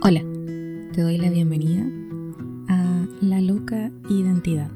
Hola, 0.00 0.20
te 0.92 1.02
doy 1.02 1.18
la 1.18 1.28
bienvenida 1.28 1.84
a 2.68 3.04
La 3.20 3.40
Loca 3.40 3.90
Identidad. 4.08 4.70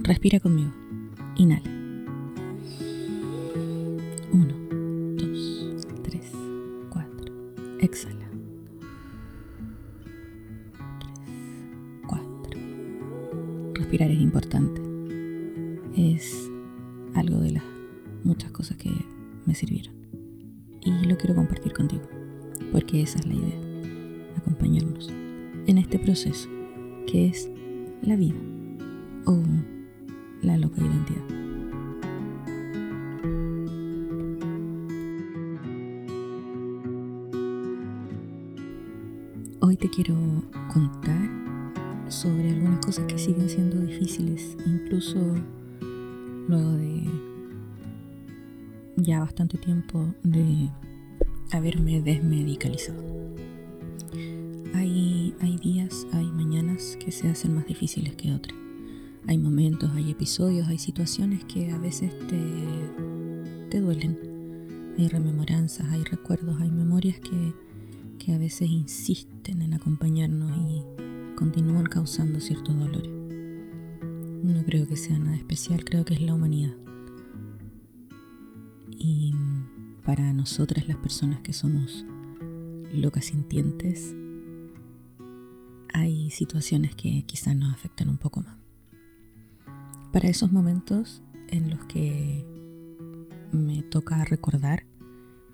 Respira 0.00 0.40
conmigo. 0.40 0.72
Inhala. 1.36 1.62
Uno, 4.32 4.52
dos, 5.16 5.86
tres, 6.02 6.32
cuatro. 6.90 7.32
Exhala. 7.78 8.28
Tres, 10.98 12.02
cuatro. 12.08 12.60
Respirar 13.74 14.10
es 14.10 14.20
importante. 14.20 14.82
Es 15.96 16.50
algo 17.14 17.38
de 17.38 17.52
las 17.52 17.64
muchas 18.24 18.50
cosas 18.50 18.76
que 18.76 18.90
me 19.46 19.54
sirvieron. 19.54 20.03
Que 26.14 27.26
es 27.26 27.50
la 28.02 28.14
vida 28.14 28.36
o 29.26 29.36
la 30.42 30.56
loca 30.56 30.80
identidad. 30.80 31.24
Hoy 39.60 39.76
te 39.76 39.90
quiero 39.90 40.14
contar 40.72 41.28
sobre 42.08 42.50
algunas 42.50 42.86
cosas 42.86 43.06
que 43.06 43.18
siguen 43.18 43.48
siendo 43.48 43.80
difíciles, 43.80 44.56
incluso 44.66 45.18
luego 46.46 46.72
de 46.74 47.10
ya 48.98 49.18
bastante 49.18 49.58
tiempo 49.58 50.14
de 50.22 50.70
haberme 51.50 52.00
desmedicalizado. 52.02 53.13
Hay, 55.44 55.58
días, 55.58 56.06
hay 56.12 56.24
mañanas 56.32 56.96
que 56.98 57.12
se 57.12 57.28
hacen 57.28 57.54
más 57.54 57.66
difíciles 57.66 58.16
que 58.16 58.32
otras. 58.32 58.58
Hay 59.26 59.36
momentos, 59.36 59.90
hay 59.92 60.10
episodios, 60.10 60.68
hay 60.68 60.78
situaciones 60.78 61.44
que 61.44 61.70
a 61.70 61.76
veces 61.76 62.16
te, 62.28 63.68
te 63.68 63.78
duelen. 63.78 64.94
Hay 64.96 65.06
rememoranzas, 65.06 65.86
hay 65.90 66.02
recuerdos, 66.04 66.58
hay 66.62 66.70
memorias 66.70 67.20
que, 67.20 67.52
que 68.18 68.32
a 68.32 68.38
veces 68.38 68.70
insisten 68.70 69.60
en 69.60 69.74
acompañarnos 69.74 70.50
y 70.56 70.82
continúan 71.36 71.84
causando 71.84 72.40
ciertos 72.40 72.74
dolores. 72.78 73.12
No 74.42 74.64
creo 74.64 74.88
que 74.88 74.96
sea 74.96 75.18
nada 75.18 75.36
especial, 75.36 75.84
creo 75.84 76.06
que 76.06 76.14
es 76.14 76.22
la 76.22 76.32
humanidad. 76.32 76.72
Y 78.96 79.34
para 80.06 80.32
nosotras 80.32 80.88
las 80.88 80.96
personas 80.96 81.40
que 81.40 81.52
somos 81.52 82.06
locas 82.94 83.26
sintientes, 83.26 84.14
hay 85.94 86.28
situaciones 86.30 86.94
que 86.96 87.22
quizás 87.22 87.56
nos 87.56 87.72
afectan 87.72 88.08
un 88.08 88.18
poco 88.18 88.40
más. 88.40 88.58
Para 90.12 90.28
esos 90.28 90.52
momentos 90.52 91.22
en 91.48 91.70
los 91.70 91.84
que 91.86 92.44
me 93.52 93.82
toca 93.84 94.24
recordar 94.24 94.84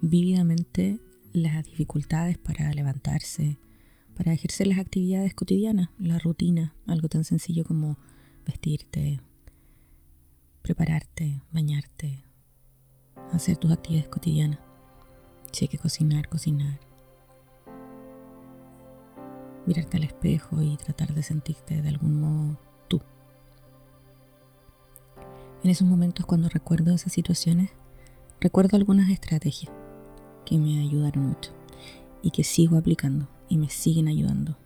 vívidamente 0.01 0.99
las 1.35 1.67
dificultades 1.67 2.39
para 2.39 2.73
levantarse, 2.73 3.59
para 4.17 4.33
ejercer 4.33 4.67
las 4.67 4.79
actividades 4.79 5.35
cotidianas, 5.35 5.91
la 5.99 6.19
rutina, 6.19 6.75
algo 6.87 7.09
tan 7.09 7.25
sencillo 7.25 7.65
como 7.65 7.99
vestirte, 8.47 9.21
prepararte, 10.63 11.43
bañarte, 11.53 12.25
hacer 13.31 13.59
tus 13.59 13.73
actividades 13.73 14.09
cotidianas. 14.09 14.59
Si 15.53 15.67
hay 15.67 15.69
que 15.69 15.79
cocinar, 15.79 16.31
cocinar 16.31 16.90
mirarte 19.71 19.99
al 19.99 20.03
espejo 20.03 20.61
y 20.61 20.77
tratar 20.77 21.15
de 21.15 21.23
sentirte 21.23 21.81
de 21.81 21.89
algún 21.89 22.21
modo 22.21 22.59
tú. 22.89 23.01
En 25.63 25.71
esos 25.71 25.87
momentos 25.87 26.27
cuando 26.27 26.49
recuerdo 26.49 26.93
esas 26.93 27.13
situaciones, 27.13 27.71
recuerdo 28.41 28.77
algunas 28.77 29.11
estrategias 29.11 29.73
que 30.45 30.59
me 30.59 30.81
ayudaron 30.81 31.29
mucho 31.29 31.53
y 32.21 32.33
que 32.33 32.43
sigo 32.43 32.79
aplicando 32.79 33.29
y 33.49 33.59
me 33.59 33.71
siguen 33.71 34.09
ayudando, 34.09 34.57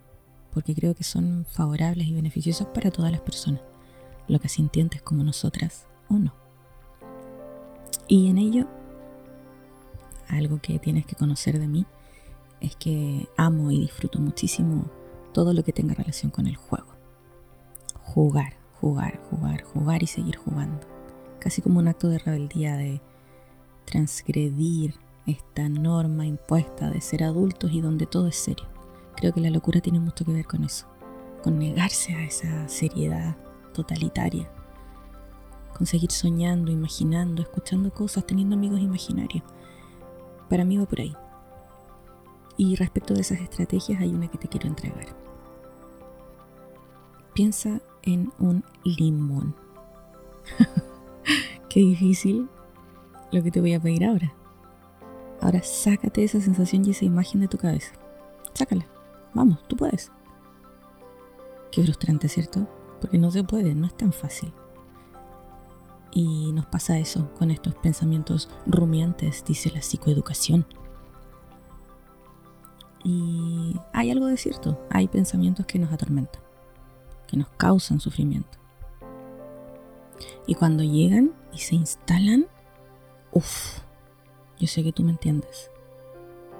porque 0.51 0.73
creo 0.73 0.95
que 0.95 1.03
son 1.03 1.45
favorables 1.51 2.07
y 2.07 2.15
beneficiosas 2.15 2.65
para 2.69 2.89
todas 2.89 3.11
las 3.11 3.21
personas, 3.21 3.61
lo 4.27 4.39
que 4.39 4.49
sintientes 4.49 5.03
como 5.03 5.23
nosotras 5.23 5.85
o 6.09 6.15
no. 6.15 6.33
Y 8.07 8.27
en 8.27 8.39
ello, 8.39 8.65
algo 10.29 10.59
que 10.59 10.79
tienes 10.79 11.05
que 11.05 11.15
conocer 11.15 11.59
de 11.59 11.67
mí 11.67 11.85
es 12.59 12.75
que 12.75 13.27
amo 13.37 13.71
y 13.71 13.79
disfruto 13.79 14.19
muchísimo 14.19 14.89
todo 15.35 15.51
lo 15.51 15.65
que 15.65 15.73
tenga 15.73 15.93
relación 15.93 16.31
con 16.31 16.47
el 16.47 16.55
juego. 16.55 16.87
Jugar, 18.05 18.53
jugar, 18.79 19.19
jugar, 19.29 19.63
jugar 19.65 20.01
y 20.01 20.07
seguir 20.07 20.37
jugando. 20.37 20.87
Casi 21.39 21.61
como 21.61 21.79
un 21.79 21.89
acto 21.89 22.07
de 22.07 22.19
rebeldía 22.19 22.77
de 22.77 23.01
transgredir 23.83 24.95
esta 25.27 25.67
norma 25.67 26.25
impuesta 26.25 26.89
de 26.89 27.01
ser 27.01 27.25
adultos 27.25 27.73
y 27.73 27.81
donde 27.81 28.05
todo 28.05 28.29
es 28.29 28.37
serio. 28.37 28.65
Creo 29.17 29.33
que 29.33 29.41
la 29.41 29.49
locura 29.49 29.81
tiene 29.81 29.99
mucho 29.99 30.23
que 30.23 30.31
ver 30.31 30.45
con 30.45 30.63
eso, 30.63 30.87
con 31.43 31.59
negarse 31.59 32.13
a 32.13 32.23
esa 32.23 32.69
seriedad 32.69 33.35
totalitaria, 33.73 34.49
con 35.77 35.85
seguir 35.85 36.11
soñando, 36.11 36.71
imaginando, 36.71 37.41
escuchando 37.41 37.93
cosas, 37.93 38.25
teniendo 38.25 38.55
amigos 38.55 38.79
imaginarios. 38.79 39.43
Para 40.49 40.63
mí 40.63 40.77
va 40.77 40.85
por 40.85 41.01
ahí. 41.01 41.13
Y 42.55 42.77
respecto 42.77 43.13
de 43.13 43.19
esas 43.19 43.41
estrategias 43.41 43.99
hay 43.99 44.13
una 44.13 44.29
que 44.29 44.37
te 44.37 44.47
quiero 44.47 44.69
entregar. 44.69 45.24
Piensa 47.35 47.81
en 48.01 48.33
un 48.39 48.63
limón. 48.83 49.55
Qué 51.69 51.81
difícil 51.81 52.49
lo 53.31 53.43
que 53.43 53.51
te 53.51 53.61
voy 53.61 53.73
a 53.73 53.79
pedir 53.79 54.05
ahora. 54.05 54.33
Ahora 55.41 55.61
sácate 55.61 56.23
esa 56.23 56.41
sensación 56.41 56.85
y 56.85 56.91
esa 56.91 57.05
imagen 57.05 57.41
de 57.41 57.47
tu 57.47 57.59
cabeza. 57.59 57.93
Sácala. 58.53 58.87
Vamos, 59.35 59.59
tú 59.67 59.75
puedes. 59.75 60.11
Qué 61.71 61.83
frustrante, 61.83 62.29
¿cierto? 62.29 62.67
Porque 63.01 63.17
no 63.17 63.29
se 63.29 63.43
puede, 63.43 63.75
no 63.75 63.85
es 63.85 63.95
tan 63.95 64.13
fácil. 64.13 64.53
Y 66.11 66.53
nos 66.53 66.65
pasa 66.67 66.97
eso 66.97 67.29
con 67.37 67.51
estos 67.51 67.75
pensamientos 67.75 68.49
rumiantes, 68.65 69.43
dice 69.45 69.69
la 69.71 69.81
psicoeducación. 69.81 70.65
Y 73.03 73.75
hay 73.91 74.09
algo 74.09 74.27
de 74.27 74.37
cierto, 74.37 74.79
hay 74.89 75.09
pensamientos 75.09 75.65
que 75.65 75.77
nos 75.77 75.91
atormentan, 75.91 76.41
que 77.25 77.37
nos 77.37 77.49
causan 77.49 77.99
sufrimiento. 77.99 78.57
Y 80.47 80.55
cuando 80.55 80.83
llegan 80.83 81.33
y 81.51 81.59
se 81.59 81.75
instalan, 81.75 82.47
uff, 83.31 83.79
yo 84.59 84.67
sé 84.67 84.83
que 84.83 84.91
tú 84.91 85.03
me 85.03 85.11
entiendes. 85.11 85.71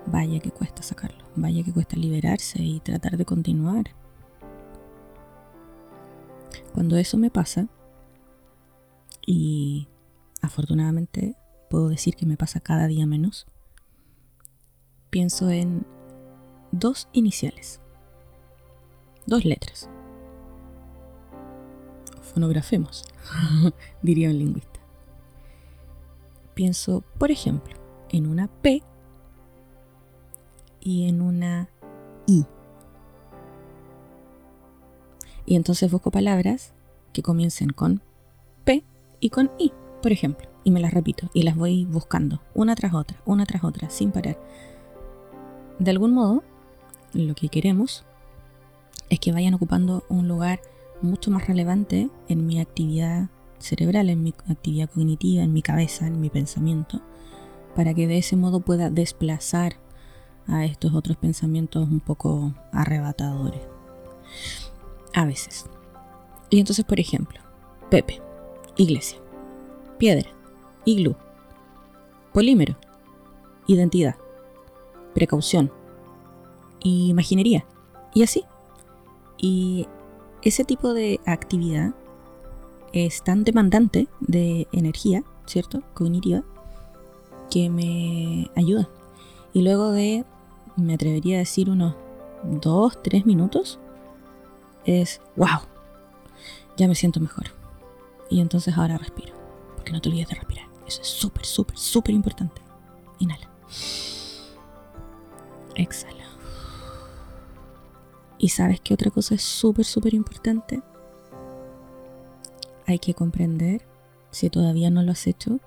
Vaya 0.07 0.39
que 0.39 0.51
cuesta 0.51 0.83
sacarlo, 0.83 1.23
vaya 1.35 1.63
que 1.63 1.73
cuesta 1.73 1.95
liberarse 1.95 2.61
y 2.61 2.79
tratar 2.79 3.17
de 3.17 3.25
continuar. 3.25 3.85
Cuando 6.73 6.97
eso 6.97 7.17
me 7.17 7.29
pasa, 7.29 7.67
y 9.25 9.87
afortunadamente 10.41 11.35
puedo 11.69 11.89
decir 11.89 12.15
que 12.15 12.25
me 12.25 12.37
pasa 12.37 12.59
cada 12.59 12.87
día 12.87 13.05
menos, 13.05 13.47
pienso 15.09 15.49
en 15.49 15.85
dos 16.71 17.07
iniciales, 17.13 17.79
dos 19.25 19.45
letras. 19.45 19.89
Fonografemos, 22.35 23.05
diría 24.01 24.29
un 24.29 24.37
lingüista. 24.37 24.81
Pienso, 26.53 27.01
por 27.17 27.31
ejemplo, 27.31 27.73
en 28.09 28.27
una 28.27 28.49
P 28.49 28.83
y 30.81 31.07
en 31.07 31.21
una 31.21 31.69
I. 32.27 32.43
Y 35.45 35.55
entonces 35.55 35.89
busco 35.89 36.11
palabras 36.11 36.73
que 37.13 37.23
comiencen 37.23 37.69
con 37.69 38.01
P 38.65 38.83
y 39.21 39.29
con 39.29 39.49
I, 39.57 39.71
por 40.01 40.11
ejemplo. 40.11 40.49
Y 40.65 40.71
me 40.71 40.81
las 40.81 40.93
repito 40.93 41.29
y 41.33 41.43
las 41.43 41.55
voy 41.55 41.85
buscando 41.85 42.41
una 42.53 42.75
tras 42.75 42.93
otra, 42.93 43.17
una 43.23 43.45
tras 43.45 43.63
otra, 43.63 43.89
sin 43.89 44.11
parar. 44.11 44.37
De 45.79 45.89
algún 45.89 46.13
modo, 46.13 46.43
lo 47.13 47.33
que 47.33 47.47
queremos 47.47 48.03
es 49.09 49.21
que 49.21 49.31
vayan 49.31 49.53
ocupando 49.53 50.03
un 50.09 50.27
lugar 50.27 50.59
mucho 51.01 51.31
más 51.31 51.47
relevante 51.47 52.09
en 52.27 52.45
mi 52.45 52.59
actividad 52.59 53.29
cerebral, 53.59 54.09
en 54.09 54.23
mi 54.23 54.33
actividad 54.47 54.89
cognitiva, 54.89 55.43
en 55.43 55.53
mi 55.53 55.61
cabeza, 55.61 56.07
en 56.07 56.19
mi 56.21 56.29
pensamiento, 56.29 57.01
para 57.75 57.93
que 57.93 58.07
de 58.07 58.17
ese 58.17 58.35
modo 58.35 58.59
pueda 58.59 58.89
desplazar 58.89 59.73
a 60.47 60.65
estos 60.65 60.93
otros 60.93 61.17
pensamientos 61.17 61.89
un 61.89 61.99
poco 61.99 62.53
arrebatadores. 62.71 63.61
A 65.13 65.25
veces. 65.25 65.65
Y 66.49 66.59
entonces, 66.59 66.85
por 66.85 66.99
ejemplo, 66.99 67.39
Pepe, 67.89 68.21
iglesia, 68.77 69.19
piedra, 69.97 70.29
iglú, 70.85 71.15
polímero, 72.33 72.77
identidad, 73.67 74.15
precaución, 75.13 75.71
imaginería. 76.83 77.65
Y 78.13 78.23
así. 78.23 78.45
Y 79.37 79.87
ese 80.45 80.63
tipo 80.63 80.93
de 80.93 81.19
actividad 81.25 81.95
es 82.93 83.23
tan 83.23 83.43
demandante 83.43 84.07
de 84.21 84.67
energía, 84.71 85.23
¿cierto? 85.47 85.81
Cognitiva, 85.93 86.43
que 87.49 87.69
me 87.69 88.49
ayuda. 88.55 88.87
Y 89.53 89.63
luego 89.63 89.91
de, 89.91 90.23
me 90.77 90.93
atrevería 90.93 91.37
a 91.37 91.39
decir 91.39 91.69
unos 91.69 91.95
2, 92.43 93.01
3 93.01 93.25
minutos, 93.25 93.79
es, 94.85 95.19
wow, 95.35 95.61
ya 96.77 96.87
me 96.87 96.95
siento 96.95 97.19
mejor. 97.19 97.47
Y 98.29 98.39
entonces 98.39 98.77
ahora 98.77 98.99
respiro, 98.99 99.33
porque 99.75 99.91
no 99.91 99.99
te 99.99 100.09
olvides 100.09 100.29
de 100.29 100.35
respirar. 100.35 100.67
Eso 100.87 101.01
es 101.01 101.07
súper, 101.07 101.45
súper, 101.45 101.77
súper 101.77 102.13
importante. 102.13 102.61
Inhala. 103.17 103.49
Exhala. 105.75 106.24
¿Y 108.37 108.49
sabes 108.49 108.81
qué 108.81 108.93
otra 108.93 109.11
cosa 109.11 109.35
es 109.35 109.41
súper, 109.41 109.85
súper 109.85 110.13
importante? 110.13 110.81
Hay 112.85 112.99
que 112.99 113.13
comprender, 113.13 113.81
si 114.31 114.49
todavía 114.49 114.89
no 114.89 115.01
lo 115.01 115.11
has 115.11 115.25
hecho, 115.27 115.59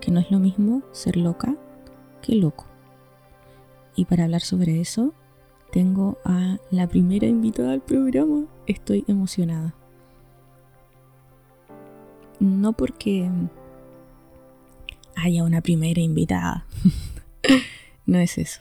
que 0.00 0.10
no 0.10 0.20
es 0.20 0.30
lo 0.30 0.38
mismo 0.38 0.82
ser 0.92 1.16
loca 1.16 1.56
que 2.22 2.34
loco. 2.34 2.66
Y 3.96 4.06
para 4.06 4.24
hablar 4.24 4.40
sobre 4.40 4.80
eso, 4.80 5.12
tengo 5.70 6.18
a 6.24 6.58
la 6.70 6.86
primera 6.88 7.26
invitada 7.26 7.72
al 7.72 7.82
programa. 7.82 8.46
Estoy 8.66 9.04
emocionada. 9.08 9.74
No 12.38 12.72
porque 12.72 13.30
haya 15.16 15.44
una 15.44 15.60
primera 15.60 16.00
invitada. 16.00 16.66
no 18.06 18.18
es 18.18 18.38
eso. 18.38 18.60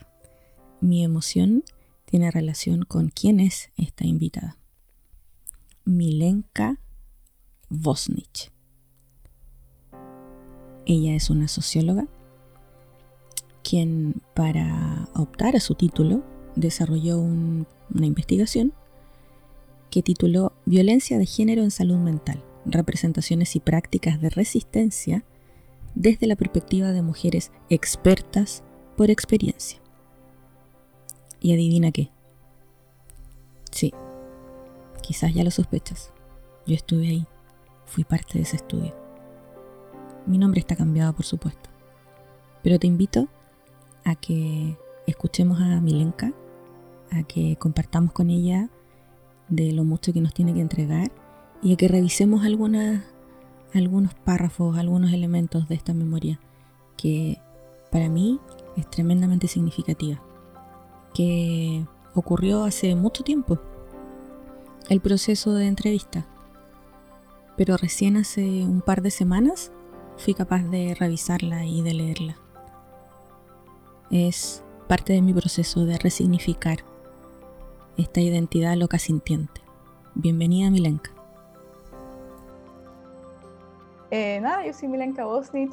Mi 0.82 1.04
emoción 1.04 1.64
tiene 2.12 2.30
relación 2.30 2.84
con 2.84 3.08
quién 3.08 3.40
es 3.40 3.70
esta 3.78 4.06
invitada. 4.06 4.58
Milenka 5.86 6.78
Vosnich. 7.70 8.52
Ella 10.86 11.16
es 11.16 11.30
una 11.30 11.48
socióloga 11.48 12.08
quien 13.64 14.22
para 14.34 15.08
optar 15.16 15.56
a 15.56 15.62
su 15.62 15.76
título 15.76 16.22
desarrolló 16.58 17.18
una 17.18 17.66
investigación 18.06 18.74
que 19.90 20.04
tituló 20.04 20.52
Violencia 20.66 21.18
de 21.18 21.26
género 21.26 21.64
en 21.64 21.72
salud 21.72 21.98
mental, 21.98 22.44
representaciones 22.66 23.56
y 23.56 23.62
prácticas 23.62 24.20
de 24.20 24.30
resistencia 24.32 25.24
desde 25.96 26.28
la 26.28 26.36
perspectiva 26.36 26.92
de 26.92 27.04
mujeres 27.04 27.54
expertas 27.70 28.64
por 28.98 29.10
experiencia. 29.10 29.81
Y 31.42 31.54
adivina 31.54 31.92
qué. 31.92 32.10
Sí, 33.72 33.94
quizás 35.02 35.34
ya 35.34 35.44
lo 35.44 35.52
sospechas. 35.52 36.14
Yo 36.66 36.76
estuve 36.76 37.08
ahí, 37.08 37.26
fui 37.86 38.04
parte 38.04 38.36
de 38.36 38.44
ese 38.44 38.58
estudio. 38.58 38.96
Mi 40.26 40.38
nombre 40.38 40.60
está 40.60 40.76
cambiado, 40.76 41.14
por 41.14 41.26
supuesto. 41.26 41.70
Pero 42.64 42.78
te 42.78 42.88
invito 42.88 43.28
a 44.06 44.16
que 44.16 44.78
escuchemos 45.08 45.60
a 45.60 45.82
Milenka, 45.82 46.32
a 47.12 47.24
que 47.24 47.56
compartamos 47.58 48.14
con 48.14 48.30
ella 48.30 48.70
de 49.50 49.72
lo 49.74 49.84
mucho 49.84 50.14
que 50.14 50.22
nos 50.22 50.34
tiene 50.34 50.54
que 50.54 50.62
entregar 50.62 51.12
y 51.62 51.74
a 51.74 51.76
que 51.76 51.88
revisemos 51.88 52.46
algunos 52.46 54.14
párrafos, 54.24 54.78
algunos 54.78 55.12
elementos 55.12 55.68
de 55.68 55.76
esta 55.76 55.94
memoria 55.94 56.40
que 56.98 57.40
para 57.92 58.10
mí 58.10 58.40
es 58.78 58.90
tremendamente 58.90 59.48
significativa, 59.48 60.22
que 61.14 61.86
ocurrió 62.16 62.64
hace 62.64 62.96
mucho 62.96 63.24
tiempo, 63.24 63.60
el 64.90 65.02
proceso 65.02 65.54
de 65.54 65.68
entrevista, 65.68 66.26
pero 67.58 67.78
recién 67.78 68.18
hace 68.18 68.42
un 68.66 68.82
par 68.82 69.02
de 69.02 69.12
semanas 69.12 69.72
fui 70.18 70.34
capaz 70.34 70.64
de 70.64 70.96
revisarla 71.00 71.66
y 71.66 71.82
de 71.82 71.94
leerla. 71.94 72.38
Es 74.10 74.64
parte 74.88 75.14
de 75.14 75.22
mi 75.22 75.34
proceso 75.34 75.86
de 75.86 75.98
resignificar 75.98 76.80
esta 77.98 78.20
identidad 78.20 78.76
loca 78.76 78.98
sintiente. 79.00 79.62
Bienvenida 80.16 80.70
Milenka. 80.70 81.12
Eh, 84.12 84.40
nada, 84.42 84.66
yo 84.66 84.74
soy 84.74 84.90
Milenka 84.90 85.24
Bosnich, 85.26 85.72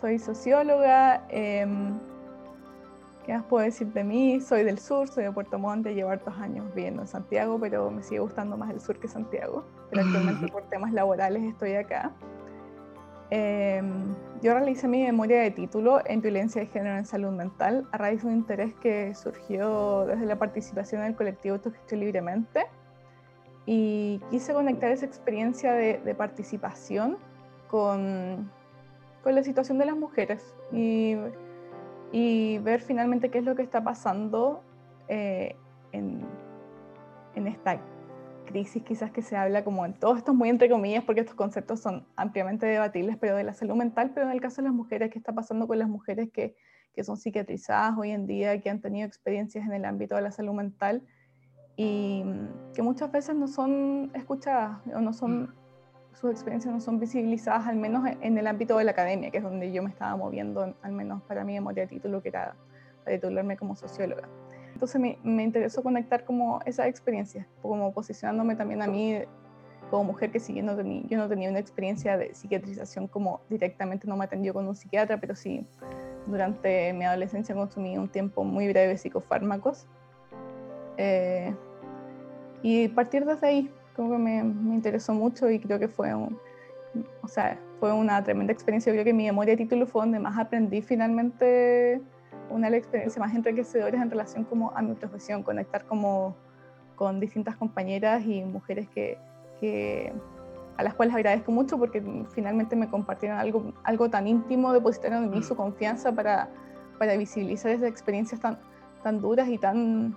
soy 0.00 0.18
socióloga. 0.18 1.26
Em, 1.28 1.98
¿Qué 3.30 3.36
más 3.36 3.44
puedo 3.44 3.64
decir 3.64 3.86
de 3.92 4.02
mí? 4.02 4.40
Soy 4.40 4.64
del 4.64 4.80
sur, 4.80 5.06
soy 5.06 5.22
de 5.22 5.30
Puerto 5.30 5.56
Montt, 5.56 5.86
llevo 5.86 6.10
hartos 6.10 6.36
años 6.38 6.66
viviendo 6.74 7.02
en 7.02 7.06
Santiago, 7.06 7.60
pero 7.60 7.88
me 7.88 8.02
sigue 8.02 8.18
gustando 8.18 8.56
más 8.56 8.70
el 8.70 8.80
sur 8.80 8.98
que 8.98 9.06
Santiago. 9.06 9.64
Pero 9.88 10.02
actualmente 10.04 10.48
por 10.48 10.64
temas 10.64 10.92
laborales 10.92 11.44
estoy 11.44 11.74
acá. 11.74 12.10
Em, 13.30 14.16
yo 14.42 14.52
realicé 14.52 14.88
mi 14.88 15.04
memoria 15.04 15.42
de 15.42 15.52
título 15.52 16.00
en 16.06 16.20
violencia 16.20 16.60
de 16.60 16.66
género 16.66 16.96
en 16.96 17.06
salud 17.06 17.30
mental 17.30 17.86
a 17.92 17.98
raíz 17.98 18.22
de 18.22 18.30
un 18.30 18.34
interés 18.34 18.74
que 18.74 19.14
surgió 19.14 20.06
desde 20.06 20.26
la 20.26 20.36
participación 20.36 21.02
en 21.02 21.06
el 21.06 21.14
colectivo 21.14 21.54
Autogestión 21.54 22.00
Libremente 22.00 22.66
y 23.64 24.20
quise 24.32 24.52
conectar 24.52 24.90
esa 24.90 25.06
experiencia 25.06 25.72
de, 25.74 25.98
de 25.98 26.14
participación 26.16 27.16
con, 27.68 28.50
con 29.22 29.36
la 29.36 29.44
situación 29.44 29.78
de 29.78 29.84
las 29.86 29.96
mujeres 29.96 30.52
y, 30.72 31.14
y, 32.12 32.58
ver 32.58 32.80
finalmente 32.80 33.30
qué 33.30 33.38
es 33.38 33.44
lo 33.44 33.54
que 33.54 33.62
está 33.62 33.82
pasando 33.84 34.62
eh, 35.08 35.56
en, 35.92 36.26
esta 37.34 37.80
crisis 38.44 38.82
quizás 38.82 39.10
que 39.12 39.22
se 39.22 39.34
habla 39.34 39.64
como 39.64 39.86
en 39.86 39.94
todo 39.94 40.14
esto 40.14 40.34
muy 40.34 40.50
entre 40.50 40.68
comillas 40.68 41.04
porque 41.04 41.20
estos 41.20 41.36
conceptos 41.36 41.80
son 41.80 42.06
ampliamente 42.16 42.66
debatibles, 42.66 43.16
pero 43.18 43.36
de 43.36 43.44
la 43.44 43.54
salud 43.54 43.76
mental, 43.76 44.10
pero 44.14 44.26
en 44.26 44.32
el 44.32 44.40
caso 44.40 44.60
de 44.60 44.68
las 44.68 44.74
mujeres, 44.74 45.10
¿qué 45.10 45.18
está 45.18 45.32
pasando 45.32 45.66
con 45.66 45.78
las 45.78 45.88
mujeres 45.88 46.30
que, 46.30 46.54
que 46.94 47.02
son 47.02 47.16
psiquiatrizadas 47.16 47.96
hoy 47.96 48.10
en 48.10 48.26
día, 48.26 48.60
que 48.60 48.68
han 48.68 48.80
tenido 48.80 49.06
experiencias 49.06 49.64
en 49.64 49.72
el 49.72 49.84
ámbito 49.84 50.16
de 50.16 50.22
la 50.22 50.32
salud 50.32 50.52
mental? 50.52 51.02
y 51.76 52.22
que 52.74 52.82
muchas 52.82 53.10
veces 53.10 53.34
no 53.34 53.48
son 53.48 54.10
escuchadas 54.12 54.80
o 54.94 55.00
no 55.00 55.14
son 55.14 55.42
mm 55.44 55.59
sus 56.20 56.30
experiencias 56.30 56.72
no 56.72 56.80
son 56.80 57.00
visibilizadas, 57.00 57.66
al 57.66 57.76
menos 57.76 58.06
en 58.20 58.36
el 58.36 58.46
ámbito 58.46 58.76
de 58.76 58.84
la 58.84 58.90
academia, 58.90 59.30
que 59.30 59.38
es 59.38 59.42
donde 59.42 59.72
yo 59.72 59.82
me 59.82 59.88
estaba 59.88 60.16
moviendo, 60.16 60.74
al 60.82 60.92
menos 60.92 61.22
para 61.22 61.44
mi 61.44 61.54
memoria 61.54 61.84
de 61.84 61.88
título, 61.88 62.22
que 62.22 62.28
era 62.28 62.54
para 63.04 63.16
titularme 63.16 63.56
como 63.56 63.74
socióloga. 63.74 64.28
Entonces 64.74 65.00
me, 65.00 65.18
me 65.22 65.42
interesó 65.42 65.82
conectar 65.82 66.24
como 66.24 66.60
esas 66.66 66.86
experiencias, 66.86 67.46
como 67.62 67.92
posicionándome 67.92 68.54
también 68.54 68.82
a 68.82 68.86
mí 68.86 69.22
como 69.90 70.04
mujer 70.04 70.30
que 70.30 70.38
si 70.38 70.54
yo 70.54 70.62
no, 70.62 70.76
tenía, 70.76 71.02
yo 71.08 71.18
no 71.18 71.28
tenía 71.28 71.50
una 71.50 71.58
experiencia 71.58 72.16
de 72.16 72.34
psiquiatrización 72.34 73.08
como 73.08 73.40
directamente 73.48 74.06
no 74.06 74.16
me 74.16 74.24
atendió 74.24 74.54
con 74.54 74.68
un 74.68 74.76
psiquiatra, 74.76 75.18
pero 75.18 75.34
sí 75.34 75.66
durante 76.26 76.92
mi 76.92 77.04
adolescencia 77.04 77.54
consumí 77.54 77.98
un 77.98 78.08
tiempo 78.08 78.44
muy 78.44 78.68
breve 78.68 78.96
psicofármacos. 78.96 79.86
Eh, 80.96 81.54
y 82.62 82.88
partir 82.88 83.24
desde 83.24 83.46
ahí, 83.46 83.70
como 84.00 84.12
que 84.12 84.18
me, 84.18 84.42
me, 84.42 84.74
interesó 84.74 85.12
mucho 85.12 85.50
y 85.50 85.58
creo 85.58 85.78
que 85.78 85.86
fue, 85.86 86.14
un, 86.14 86.38
o 87.22 87.28
sea, 87.28 87.58
fue 87.78 87.92
una 87.92 88.24
tremenda 88.24 88.50
experiencia. 88.50 88.90
Yo 88.90 88.94
creo 88.94 89.04
que 89.04 89.12
mi 89.12 89.26
memoria 89.26 89.52
de 89.52 89.58
título 89.58 89.86
fue 89.86 90.00
donde 90.00 90.18
más 90.18 90.38
aprendí 90.38 90.80
finalmente 90.80 92.00
una 92.48 92.68
de 92.68 92.70
las 92.70 92.78
experiencias 92.78 93.18
más 93.18 93.34
enriquecedoras 93.34 94.00
en 94.00 94.10
relación 94.10 94.44
como 94.44 94.70
a 94.74 94.80
mi 94.80 94.94
profesión, 94.94 95.42
conectar 95.42 95.84
como 95.84 96.34
con 96.96 97.20
distintas 97.20 97.56
compañeras 97.56 98.24
y 98.24 98.42
mujeres 98.42 98.88
que, 98.88 99.18
que 99.60 100.14
a 100.78 100.82
las 100.82 100.94
cuales 100.94 101.14
agradezco 101.14 101.52
mucho 101.52 101.76
porque 101.76 102.02
finalmente 102.32 102.76
me 102.76 102.88
compartieron 102.88 103.36
algo, 103.38 103.74
algo 103.84 104.08
tan 104.08 104.26
íntimo, 104.26 104.72
depositaron 104.72 105.24
en 105.24 105.30
mí 105.30 105.42
su 105.42 105.54
confianza 105.54 106.10
para, 106.12 106.48
para 106.98 107.18
visibilizar 107.18 107.70
esas 107.70 107.88
experiencias 107.88 108.40
tan, 108.40 108.58
tan 109.02 109.20
duras 109.20 109.46
y 109.50 109.58
tan 109.58 110.16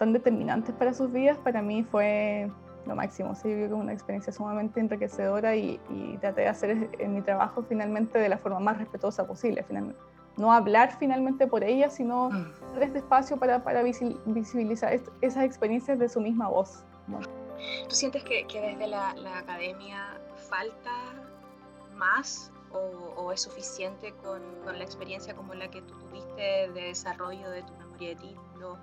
tan 0.00 0.14
determinantes 0.14 0.74
para 0.76 0.94
sus 0.94 1.12
vidas, 1.12 1.36
para 1.36 1.60
mí 1.60 1.84
fue 1.84 2.50
lo 2.86 2.96
máximo. 2.96 3.34
Sí, 3.34 3.50
yo 3.50 3.68
que 3.68 3.74
una 3.74 3.92
experiencia 3.92 4.32
sumamente 4.32 4.80
enriquecedora 4.80 5.56
y, 5.56 5.78
traté 6.20 6.42
de 6.42 6.48
hacer 6.48 6.90
en 6.98 7.14
mi 7.14 7.22
trabajo 7.22 7.62
finalmente 7.62 8.18
de 8.18 8.28
la 8.28 8.38
forma 8.38 8.60
más 8.60 8.78
respetuosa 8.78 9.26
posible. 9.26 9.62
Finalmente. 9.62 10.00
No 10.36 10.52
hablar 10.52 10.96
finalmente 10.98 11.46
por 11.46 11.64
ella, 11.64 11.90
sino 11.90 12.30
mm. 12.30 12.72
dar 12.74 12.82
este 12.84 12.98
espacio 12.98 13.36
para, 13.36 13.62
para 13.62 13.82
visibilizar 13.82 15.00
esas 15.20 15.44
experiencias 15.44 15.98
de 15.98 16.08
su 16.08 16.20
misma 16.20 16.48
voz. 16.48 16.84
¿Tú 17.88 17.94
sientes 17.94 18.24
que, 18.24 18.46
que 18.46 18.60
desde 18.60 18.86
la, 18.86 19.14
la, 19.14 19.38
academia 19.38 20.18
falta 20.48 20.90
más 21.94 22.50
o, 22.72 22.78
o 23.20 23.32
es 23.32 23.42
suficiente 23.42 24.12
con, 24.22 24.40
con, 24.64 24.78
la 24.78 24.84
experiencia 24.84 25.34
como 25.34 25.54
la 25.54 25.68
que 25.68 25.82
tú 25.82 25.94
tuviste 25.98 26.70
de 26.72 26.82
desarrollo 26.84 27.50
de 27.50 27.62
tu 27.62 27.72
memoria 27.74 28.10
de 28.10 28.16
título? 28.16 28.78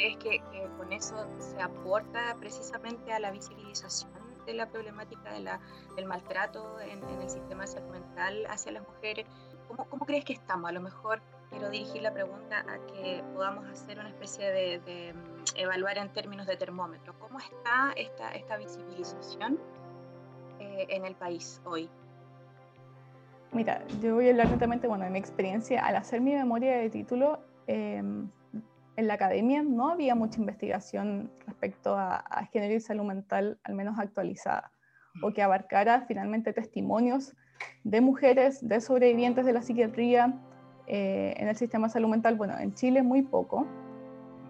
¿Crees 0.00 0.16
que, 0.16 0.40
con 0.78 0.94
eso 0.94 1.14
se 1.38 1.60
aporta 1.60 2.34
precisamente 2.40 3.12
a 3.12 3.18
la 3.18 3.30
visibilización 3.32 4.10
de 4.46 4.54
la 4.54 4.66
problemática 4.66 5.30
de 5.30 5.40
la, 5.40 5.60
del 5.94 6.06
maltrato 6.06 6.80
en, 6.80 7.04
el 7.20 7.28
sistema 7.28 7.64
de 7.64 7.66
salud 7.66 7.90
mental 7.90 8.46
hacia 8.48 8.72
las 8.72 8.82
mujeres? 8.82 9.26
¿Cómo, 9.68 9.84
¿Cómo, 9.90 10.06
crees 10.06 10.24
que 10.24 10.32
estamos? 10.32 10.70
A 10.70 10.72
lo 10.72 10.80
mejor 10.80 11.20
quiero 11.50 11.68
dirigir 11.68 12.00
la 12.00 12.14
pregunta 12.14 12.60
a 12.60 12.78
que 12.86 13.22
podamos 13.34 13.68
hacer 13.68 13.98
una 13.98 14.08
especie 14.08 14.50
de, 14.50 15.12
mm, 15.12 15.58
evaluar 15.58 15.98
en 15.98 16.10
términos 16.14 16.46
de 16.46 16.56
termómetro. 16.56 17.12
¿Cómo 17.18 17.38
está 17.38 17.92
esta, 17.94 18.30
esta 18.30 18.56
visibilización 18.56 19.60
eh, 20.60 20.86
en 20.88 21.04
el 21.04 21.14
país 21.14 21.60
hoy? 21.66 21.90
Mira, 23.52 23.86
yo 24.00 24.14
voy 24.14 24.28
a 24.28 24.30
hablar 24.30 24.48
netamente 24.48 24.88
bueno, 24.88 25.04
de 25.04 25.10
mi 25.10 25.18
experiencia. 25.18 25.84
Al 25.84 25.96
hacer 25.96 26.22
mi 26.22 26.32
memoria 26.32 26.78
de 26.78 26.88
título, 26.88 27.40
em, 27.66 28.30
en 29.00 29.08
la 29.08 29.14
academia 29.14 29.62
no 29.62 29.88
había 29.88 30.14
mucha 30.14 30.38
investigación 30.38 31.30
respecto 31.46 31.96
a, 31.96 32.22
género 32.52 32.74
y 32.74 32.80
salud 32.80 33.04
mental, 33.04 33.58
al 33.64 33.74
menos 33.74 33.98
actualizada, 33.98 34.70
o 35.22 35.32
que 35.32 35.42
abarcara 35.42 36.04
finalmente 36.06 36.52
testimonios 36.52 37.34
de 37.82 38.00
mujeres, 38.02 38.66
de 38.66 38.80
sobrevivientes 38.80 39.46
de 39.46 39.52
la 39.54 39.62
psiquiatría 39.62 40.38
eh, 40.86 41.34
en 41.38 41.48
el 41.48 41.56
sistema 41.56 41.86
de 41.86 41.94
salud 41.94 42.08
mental. 42.08 42.36
Bueno, 42.36 42.58
en 42.58 42.74
Chile 42.74 43.02
muy 43.02 43.22
poco. 43.22 43.66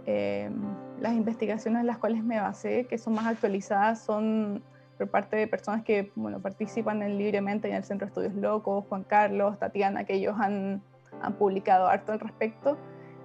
Em, 0.06 0.52
las 1.00 1.14
investigaciones 1.14 1.80
en 1.80 1.86
las 1.86 1.98
cuales 1.98 2.24
me 2.24 2.40
basé, 2.40 2.86
que 2.86 2.98
son 2.98 3.14
más 3.14 3.26
actualizadas, 3.26 4.02
son 4.02 4.62
por 4.98 5.08
parte 5.10 5.36
de 5.36 5.46
personas 5.46 5.84
que 5.84 6.10
bueno, 6.16 6.40
participan 6.40 7.02
en 7.02 7.18
libremente 7.18 7.68
en 7.68 7.74
el 7.74 7.84
Centro 7.84 8.06
de 8.06 8.10
Estudios 8.10 8.34
Locos, 8.34 8.84
Juan 8.88 9.04
Carlos, 9.04 9.58
Tatiana, 9.58 10.04
que 10.04 10.14
ellos 10.14 10.34
han, 10.38 10.82
han 11.22 11.34
publicado 11.34 11.86
harto 11.86 12.12
al 12.12 12.20
respecto. 12.20 12.76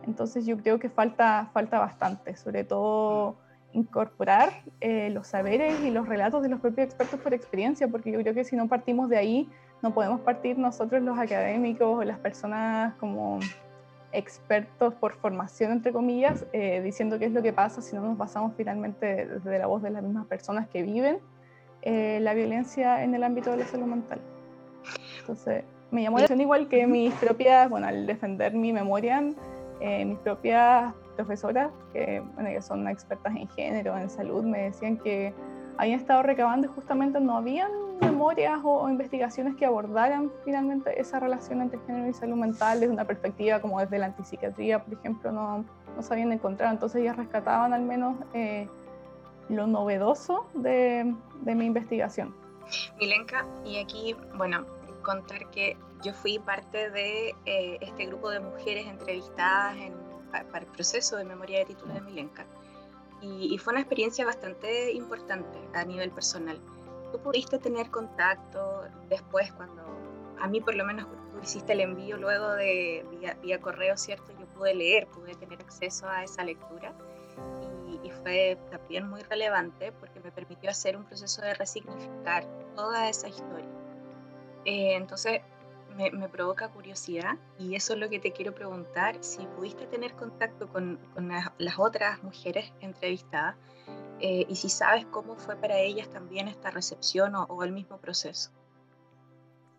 Entonces 0.07 0.45
yo 0.45 0.57
creo 0.57 0.79
que 0.79 0.89
falta, 0.89 1.49
falta 1.53 1.79
bastante, 1.79 2.35
sobre 2.35 2.63
todo 2.63 3.35
incorporar 3.73 4.51
eh, 4.79 5.09
los 5.09 5.27
saberes 5.27 5.81
y 5.81 5.91
los 5.91 6.07
relatos 6.07 6.41
de 6.41 6.49
los 6.49 6.61
propios 6.61 6.87
expertos 6.87 7.19
por 7.19 7.33
experiencia, 7.33 7.87
porque 7.87 8.11
yo 8.11 8.19
creo 8.21 8.33
que 8.33 8.43
si 8.43 8.55
no 8.55 8.67
partimos 8.67 9.09
de 9.09 9.17
ahí, 9.17 9.49
no 9.81 9.93
podemos 9.93 10.21
partir 10.21 10.57
nosotros 10.57 11.01
los 11.01 11.19
académicos 11.19 11.99
o 11.99 12.03
las 12.03 12.17
personas 12.17 12.95
como 12.95 13.39
expertos 14.13 14.93
por 14.93 15.13
formación, 15.15 15.73
entre 15.73 15.91
comillas, 15.91 16.45
eh, 16.53 16.81
diciendo 16.81 17.19
qué 17.19 17.25
es 17.25 17.33
lo 17.33 17.41
que 17.41 17.51
pasa 17.51 17.81
si 17.81 17.95
no 17.95 18.01
nos 18.01 18.17
basamos 18.17 18.53
finalmente 18.55 19.25
desde 19.25 19.59
la 19.59 19.67
voz 19.67 19.83
de 19.83 19.89
las 19.89 20.01
mismas 20.01 20.25
personas 20.25 20.69
que 20.69 20.81
viven 20.81 21.19
eh, 21.81 22.19
la 22.21 22.33
violencia 22.33 23.03
en 23.03 23.13
el 23.13 23.23
ámbito 23.23 23.51
de 23.51 23.57
la 23.57 23.65
salud 23.65 23.87
mental. 23.87 24.21
Entonces, 25.19 25.65
me 25.91 26.01
llamó 26.01 26.17
la 26.17 26.25
atención 26.25 26.41
igual 26.41 26.67
que 26.69 26.87
mis 26.87 27.13
propias, 27.15 27.69
bueno, 27.69 27.87
al 27.87 28.07
defender 28.07 28.53
mi 28.53 28.71
memoria, 28.71 29.21
eh, 29.79 30.05
mis 30.05 30.17
propias 30.19 30.93
profesoras, 31.15 31.71
que, 31.93 32.21
bueno, 32.35 32.49
que 32.49 32.61
son 32.61 32.87
expertas 32.87 33.35
en 33.35 33.47
género, 33.49 33.97
en 33.97 34.09
salud, 34.09 34.43
me 34.43 34.63
decían 34.63 34.97
que 34.97 35.33
habían 35.77 35.99
estado 35.99 36.23
recabando 36.23 36.67
y 36.67 36.69
justamente 36.69 37.19
no 37.19 37.37
habían 37.37 37.71
memorias 38.01 38.59
o, 38.63 38.89
investigaciones 38.89 39.55
que 39.55 39.65
abordaran 39.65 40.31
finalmente 40.43 40.99
esa 40.99 41.19
relación 41.19 41.61
entre 41.61 41.79
género 41.85 42.09
y 42.09 42.13
salud 42.13 42.35
mental 42.35 42.79
desde 42.79 42.93
una 42.93 43.05
perspectiva 43.05 43.61
como 43.61 43.79
desde 43.79 43.99
la 43.99 44.07
antipsiquiatría, 44.07 44.83
por 44.83 44.93
ejemplo, 44.93 45.31
no, 45.31 45.65
no 45.95 46.01
se 46.01 46.13
habían 46.13 46.31
encontrado. 46.31 46.73
Entonces 46.73 47.01
ellas 47.01 47.15
rescataban 47.15 47.73
al 47.73 47.83
menos 47.83 48.17
eh, 48.33 48.67
lo 49.49 49.67
novedoso 49.67 50.47
de, 50.53 51.13
de 51.41 51.55
mi 51.55 51.65
investigación. 51.65 52.35
Milenka, 52.99 53.45
y 53.63 53.77
aquí, 53.77 54.15
bueno, 54.35 54.65
contar 55.03 55.49
que 55.51 55.77
yo 56.03 56.13
fui 56.13 56.39
parte 56.39 56.89
de 56.89 57.35
eh, 57.45 57.77
este 57.81 58.05
grupo 58.05 58.29
de 58.29 58.39
mujeres 58.39 58.87
entrevistadas 58.87 59.77
en, 59.77 59.93
para 60.31 60.65
el 60.65 60.71
proceso 60.71 61.17
de 61.17 61.23
memoria 61.23 61.59
de 61.59 61.65
título 61.65 61.93
de 61.93 62.01
Milenka. 62.01 62.45
Y, 63.21 63.57
fue 63.57 63.73
una 63.73 63.79
experiencia 63.81 64.23
bastante 64.23 64.91
importante 64.91 65.57
a 65.73 65.83
nivel 65.83 66.11
personal. 66.11 66.59
Tú 67.11 67.19
pudiste 67.19 67.57
tener 67.57 67.89
contacto 67.89 68.83
después, 69.09 69.51
cuando 69.53 69.83
a 70.39 70.47
mí 70.47 70.61
por 70.61 70.75
lo 70.75 70.85
menos 70.85 71.07
tú 71.31 71.39
hiciste 71.41 71.73
el 71.73 71.79
envío 71.79 72.17
luego 72.17 72.51
de 72.51 73.03
vía, 73.09 73.35
vía 73.41 73.59
correo, 73.59 73.97
¿cierto? 73.97 74.31
Yo 74.37 74.45
pude 74.47 74.75
leer, 74.75 75.07
pude 75.07 75.33
tener 75.35 75.59
acceso 75.59 76.07
a 76.07 76.23
esa 76.23 76.43
lectura 76.43 76.93
y, 77.87 78.07
y, 78.07 78.11
fue 78.11 78.59
también 78.69 79.09
muy 79.09 79.23
relevante 79.23 79.91
porque 79.93 80.19
me 80.19 80.31
permitió 80.31 80.69
hacer 80.69 80.95
un 80.95 81.05
proceso 81.05 81.41
de 81.41 81.55
resignificar 81.55 82.45
toda 82.75 83.09
esa 83.09 83.27
historia. 83.27 83.65
Eh, 84.65 84.95
entonces, 84.95 85.41
me, 85.95 86.29
provoca 86.29 86.69
curiosidad 86.69 87.37
y 87.57 87.75
eso 87.75 87.93
es 87.93 87.99
lo 87.99 88.09
que 88.09 88.19
te 88.19 88.31
quiero 88.31 88.53
preguntar, 88.53 89.17
si 89.21 89.45
pudiste 89.47 89.87
tener 89.87 90.13
contacto 90.13 90.67
con, 90.67 90.99
las 91.57 91.79
otras 91.79 92.21
mujeres 92.23 92.73
entrevistadas 92.81 93.55
eh, 94.19 94.45
y 94.47 94.55
si 94.55 94.69
sabes 94.69 95.05
cómo 95.05 95.35
fue 95.35 95.55
para 95.55 95.77
ellas 95.77 96.09
también 96.09 96.47
esta 96.47 96.71
recepción 96.71 97.33
o 97.35 97.63
el 97.63 97.71
mismo 97.71 97.97
proceso. 97.97 98.51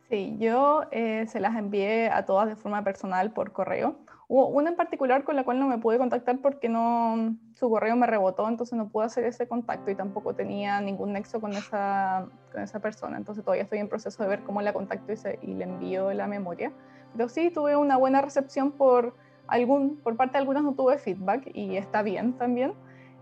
Sí, 0.08 0.36
yo 0.38 0.84
eh, 0.92 1.26
se 1.26 1.40
las 1.40 1.56
envié 1.56 2.08
a 2.10 2.24
todas 2.24 2.48
de 2.48 2.54
forma 2.54 2.84
personal 2.84 3.32
por 3.32 3.50
correo. 3.50 3.98
Hubo 4.28 4.48
una 4.48 4.70
en 4.70 4.76
particular 4.76 5.22
con 5.22 5.36
la 5.36 5.44
cual 5.44 5.60
no 5.60 5.68
me 5.68 5.78
pude 5.78 5.98
contactar 5.98 6.38
porque 6.38 6.68
no, 6.68 7.36
su 7.54 7.70
correo 7.70 7.94
me 7.94 8.06
rebotó, 8.06 8.48
entonces 8.48 8.76
no 8.76 8.88
pude 8.88 9.06
hacer 9.06 9.24
ese 9.24 9.46
contacto 9.46 9.90
y 9.90 9.94
tampoco 9.94 10.34
tenía 10.34 10.80
ningún 10.80 11.12
nexo 11.12 11.40
con 11.40 11.52
esa, 11.52 12.26
con 12.52 12.62
esa 12.62 12.80
persona. 12.80 13.16
Entonces 13.16 13.44
todavía 13.44 13.62
estoy 13.62 13.78
en 13.78 13.88
proceso 13.88 14.22
de 14.22 14.28
ver 14.28 14.40
cómo 14.40 14.62
la 14.62 14.72
contacto 14.72 15.12
y, 15.12 15.50
y 15.50 15.54
le 15.54 15.64
envío 15.64 16.12
la 16.12 16.26
memoria. 16.26 16.72
Pero 17.12 17.28
sí 17.28 17.50
tuve 17.50 17.76
una 17.76 17.96
buena 17.96 18.20
recepción 18.20 18.72
por, 18.72 19.14
algún, 19.46 19.96
por 19.98 20.16
parte 20.16 20.32
de 20.32 20.38
algunas 20.38 20.64
no 20.64 20.74
tuve 20.74 20.98
feedback 20.98 21.48
y 21.54 21.76
está 21.76 22.02
bien 22.02 22.32
también. 22.32 22.74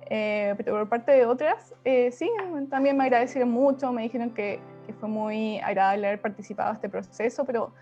Eh, 0.08 0.54
pero 0.56 0.78
por 0.78 0.88
parte 0.88 1.12
de 1.12 1.26
otras, 1.26 1.74
eh, 1.84 2.12
sí, 2.12 2.30
también 2.70 2.96
me 2.96 3.04
agradecieron 3.04 3.50
mucho, 3.50 3.92
me 3.92 4.02
dijeron 4.02 4.30
que 4.30 4.60
que 4.84 4.92
fue 4.92 5.08
muy 5.08 5.58
agradable 5.58 6.06
haber 6.06 6.20
participado 6.20 6.70
en 6.70 6.76
este 6.76 6.88
proceso, 6.88 7.44
pero 7.44 7.72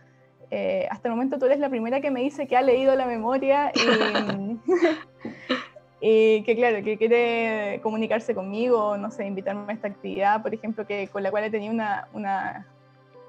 eh, 0.54 0.86
hasta 0.90 1.08
el 1.08 1.14
momento 1.14 1.38
tú 1.38 1.46
eres 1.46 1.60
la 1.60 1.70
primera 1.70 2.02
que 2.02 2.10
me 2.10 2.20
dice 2.20 2.46
que 2.46 2.58
ha 2.58 2.60
leído 2.60 2.94
la 2.94 3.06
memoria 3.06 3.72
y, 6.02 6.42
que 6.42 6.54
claro, 6.54 6.84
que 6.84 6.98
quiere 6.98 7.80
comunicarse 7.82 8.34
conmigo, 8.34 8.98
no 8.98 9.10
sé, 9.10 9.24
invitarme 9.24 9.72
a 9.72 9.74
esta 9.74 9.88
actividad, 9.88 10.42
por 10.42 10.52
ejemplo, 10.52 10.86
que, 10.86 11.08
con 11.08 11.22
la 11.22 11.30
cual 11.30 11.44
he 11.44 11.50
tenido 11.50 11.72
una, 11.72 12.06
una 12.12 12.66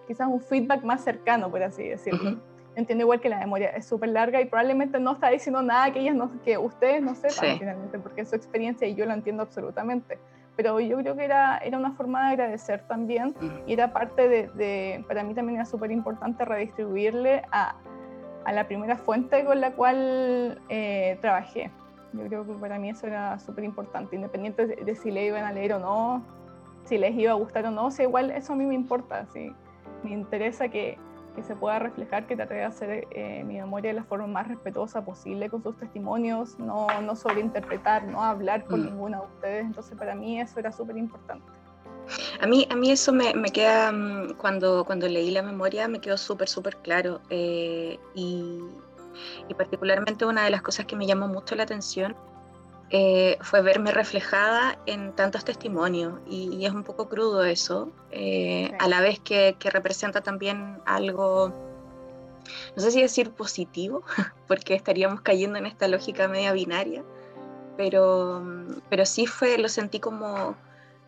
quizás 0.05 0.27
un 0.27 0.41
feedback 0.41 0.83
más 0.83 1.01
cercano, 1.01 1.49
por 1.49 1.63
así 1.63 1.83
decirlo. 1.83 2.41
Entiendo 2.75 3.03
igual 3.03 3.21
que 3.21 3.29
la 3.29 3.39
memoria 3.39 3.69
es 3.69 3.85
súper 3.85 4.09
larga 4.09 4.41
y 4.41 4.45
probablemente 4.45 4.99
no 4.99 5.13
está 5.13 5.29
diciendo 5.29 5.61
nada 5.61 5.93
que, 5.93 6.01
ellas 6.01 6.15
no, 6.15 6.29
que 6.43 6.57
ustedes 6.57 7.01
no 7.01 7.15
sepan 7.15 7.57
finalmente, 7.57 7.99
porque 7.99 8.21
es 8.21 8.29
su 8.29 8.35
experiencia 8.35 8.85
y 8.85 8.95
yo 8.95 9.05
lo 9.05 9.13
entiendo 9.13 9.43
absolutamente 9.43 10.17
pero 10.55 10.79
yo 10.79 10.97
creo 10.97 11.15
que 11.15 11.25
era, 11.25 11.57
era 11.57 11.77
una 11.77 11.91
forma 11.93 12.27
de 12.27 12.33
agradecer 12.33 12.81
también 12.87 13.33
y 13.65 13.73
era 13.73 13.91
parte 13.91 14.27
de, 14.29 15.03
para 15.07 15.23
mí 15.23 15.33
también 15.33 15.57
era 15.57 15.65
súper 15.65 15.91
importante 15.91 16.45
redistribuirle 16.45 17.43
a, 17.51 17.75
a, 18.45 18.53
la 18.53 18.67
primera 18.67 18.97
fuente 18.97 19.43
con 19.45 19.59
la 19.61 19.71
cual 19.71 20.61
eh, 20.69 21.17
trabajé. 21.21 21.71
Yo 22.13 22.27
creo 22.27 22.45
que 22.45 22.53
para 22.53 22.77
mí 22.77 22.89
eso 22.89 23.07
era 23.07 23.39
súper 23.39 23.63
importante, 23.63 24.15
independiente 24.15 24.67
de, 24.67 24.95
si 24.95 25.09
le 25.09 25.25
iban 25.25 25.43
a 25.45 25.51
leer 25.51 25.73
o 25.73 25.79
no, 25.79 26.23
si 26.85 26.99
les 26.99 27.15
iba 27.15 27.31
a 27.31 27.35
gustar 27.35 27.65
o 27.65 27.71
no, 27.71 27.87
o 27.87 27.91
sea, 27.91 28.05
igual 28.05 28.29
eso 28.29 28.53
a 28.53 28.55
mí 28.55 28.65
me 28.65 28.75
importa, 28.75 29.25
¿sí? 29.33 29.51
me 30.03 30.11
interesa 30.11 30.67
que, 30.67 30.99
que 31.35 31.43
se 31.43 31.55
pueda 31.55 31.79
reflejar, 31.79 32.27
que 32.27 32.35
trate 32.35 32.53
de 32.55 32.63
hacer 32.63 33.07
eh, 33.11 33.43
mi 33.43 33.55
memoria 33.55 33.91
de 33.91 33.95
la 33.95 34.03
forma 34.03 34.27
más 34.27 34.47
respetuosa 34.47 35.03
posible 35.03 35.49
con 35.49 35.63
sus 35.63 35.77
testimonios, 35.77 36.59
no, 36.59 37.01
no 37.01 37.15
sobreinterpretar, 37.15 38.05
no 38.05 38.23
hablar 38.23 38.65
por 38.65 38.79
mm. 38.79 38.85
ninguna 38.85 39.19
de 39.19 39.25
ustedes. 39.25 39.65
Entonces 39.65 39.97
para 39.97 40.15
mí 40.15 40.39
eso 40.39 40.59
era 40.59 40.71
súper 40.71 40.97
importante. 40.97 41.45
A 42.41 42.47
mí, 42.47 42.67
a 42.69 42.75
mí 42.75 42.91
eso 42.91 43.13
me, 43.13 43.33
me, 43.33 43.49
queda, 43.49 43.91
mm, 43.91 44.33
cuando, 44.37 44.83
cuando 44.85 45.07
leí 45.07 45.31
la 45.31 45.41
memoria, 45.41 45.87
me 45.87 45.99
quedó 45.99 46.17
súper, 46.17 46.49
súper 46.49 46.77
claro. 46.77 47.21
Eh, 47.29 47.97
y, 48.13 48.59
y 49.47 49.53
particularmente 49.53 50.25
una 50.25 50.43
de 50.43 50.49
las 50.49 50.61
cosas 50.61 50.85
que 50.85 50.95
me 50.95 51.07
llamó 51.07 51.27
mucho 51.27 51.55
la 51.55 51.63
atención 51.63 52.15
eh, 52.89 53.37
fue 53.41 53.61
verme 53.61 53.91
reflejada 53.91 54.77
en 54.85 55.13
tantos 55.13 55.43
testimonios 55.45 56.19
y, 56.27 56.65
es 56.65 56.71
un 56.73 56.83
poco 56.83 57.09
crudo 57.09 57.43
eso, 57.43 57.91
eh, 58.11 58.71
a 58.79 58.87
la 58.87 59.01
vez 59.01 59.19
que, 59.19 59.55
representa 59.63 60.21
también 60.21 60.79
algo, 60.85 61.51
no 62.75 62.81
sé 62.81 62.91
si 62.91 63.01
decir 63.01 63.31
positivo, 63.31 64.03
porque 64.47 64.75
estaríamos 64.75 65.21
cayendo 65.21 65.57
en 65.57 65.65
esta 65.65 65.87
lógica 65.87 66.27
media 66.27 66.53
binaria, 66.53 67.03
pero, 67.77 68.43
pero 68.89 69.05
sí 69.05 69.25
fue, 69.25 69.57
lo 69.57 69.69
sentí 69.69 69.99
como, 69.99 70.55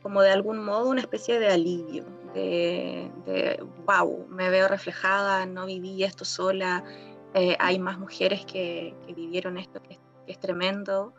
como 0.01 0.21
de 0.21 0.31
algún 0.31 0.65
modo 0.65 0.89
una 0.89 1.01
especie 1.01 1.39
de 1.39 1.49
alivio, 1.49 2.05
de, 2.33 3.63
wow, 3.85 4.25
me 4.27 4.49
veo 4.49 4.67
reflejada, 4.67 5.45
no 5.45 5.65
viví 5.67 6.03
esto 6.03 6.25
sola, 6.25 6.83
eh, 7.35 7.55
hay 7.59 7.79
más 7.79 7.99
mujeres 7.99 8.45
que, 8.45 8.95
vivieron 9.15 9.57
esto 9.57 9.81
que 9.83 9.99
es 10.25 10.39
tremendo 10.39 11.13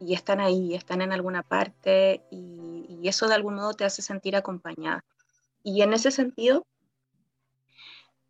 y 0.00 0.14
están 0.14 0.40
ahí, 0.40 0.74
están 0.74 1.00
en 1.00 1.12
alguna 1.12 1.42
parte 1.42 2.22
y, 2.30 2.64
eso 3.02 3.28
de 3.28 3.34
algún 3.34 3.54
modo 3.54 3.72
te 3.72 3.84
hace 3.84 4.02
sentir 4.02 4.34
acompañada. 4.34 5.04
Y 5.62 5.82
en 5.82 5.92
ese 5.92 6.10
sentido, 6.10 6.66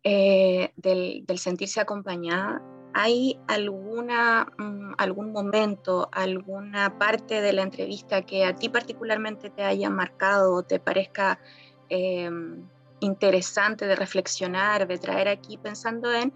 eh, 0.03 0.71
del, 0.75 1.25
sentirse 1.39 1.81
acompañada, 1.81 2.61
¿hay 2.93 3.39
alguna, 3.47 4.47
mm, 4.59 4.93
algún 4.99 5.31
momento, 5.31 6.09
alguna 6.11 6.99
parte 6.99 7.41
de 7.41 7.53
la 7.53 7.63
entrevista 7.63 8.21
que 8.21 8.45
a 8.45 8.53
ti 8.53 8.69
particularmente 8.69 9.49
te 9.49 9.63
haya 9.63 9.89
marcado 9.89 10.53
o 10.53 10.63
te 10.63 10.79
parezca 10.79 11.39
em, 11.89 12.67
interesante 12.99 13.87
de 13.87 13.95
reflexionar, 13.95 14.87
de 14.87 14.97
traer 14.99 15.27
aquí 15.27 15.57
pensando 15.57 16.13
en 16.13 16.33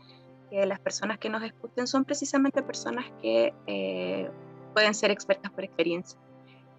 que 0.50 0.66
las 0.66 0.80
personas 0.80 1.18
que 1.18 1.30
nos 1.30 1.44
escuchen 1.44 1.88
son 1.88 2.06
precisamente 2.06 2.64
personas 2.64 3.06
que 3.22 3.54
eh, 3.68 4.30
pueden 4.74 4.94
ser 4.94 5.12
expertas 5.12 5.52
por 5.52 5.64
experiencia 5.64 6.20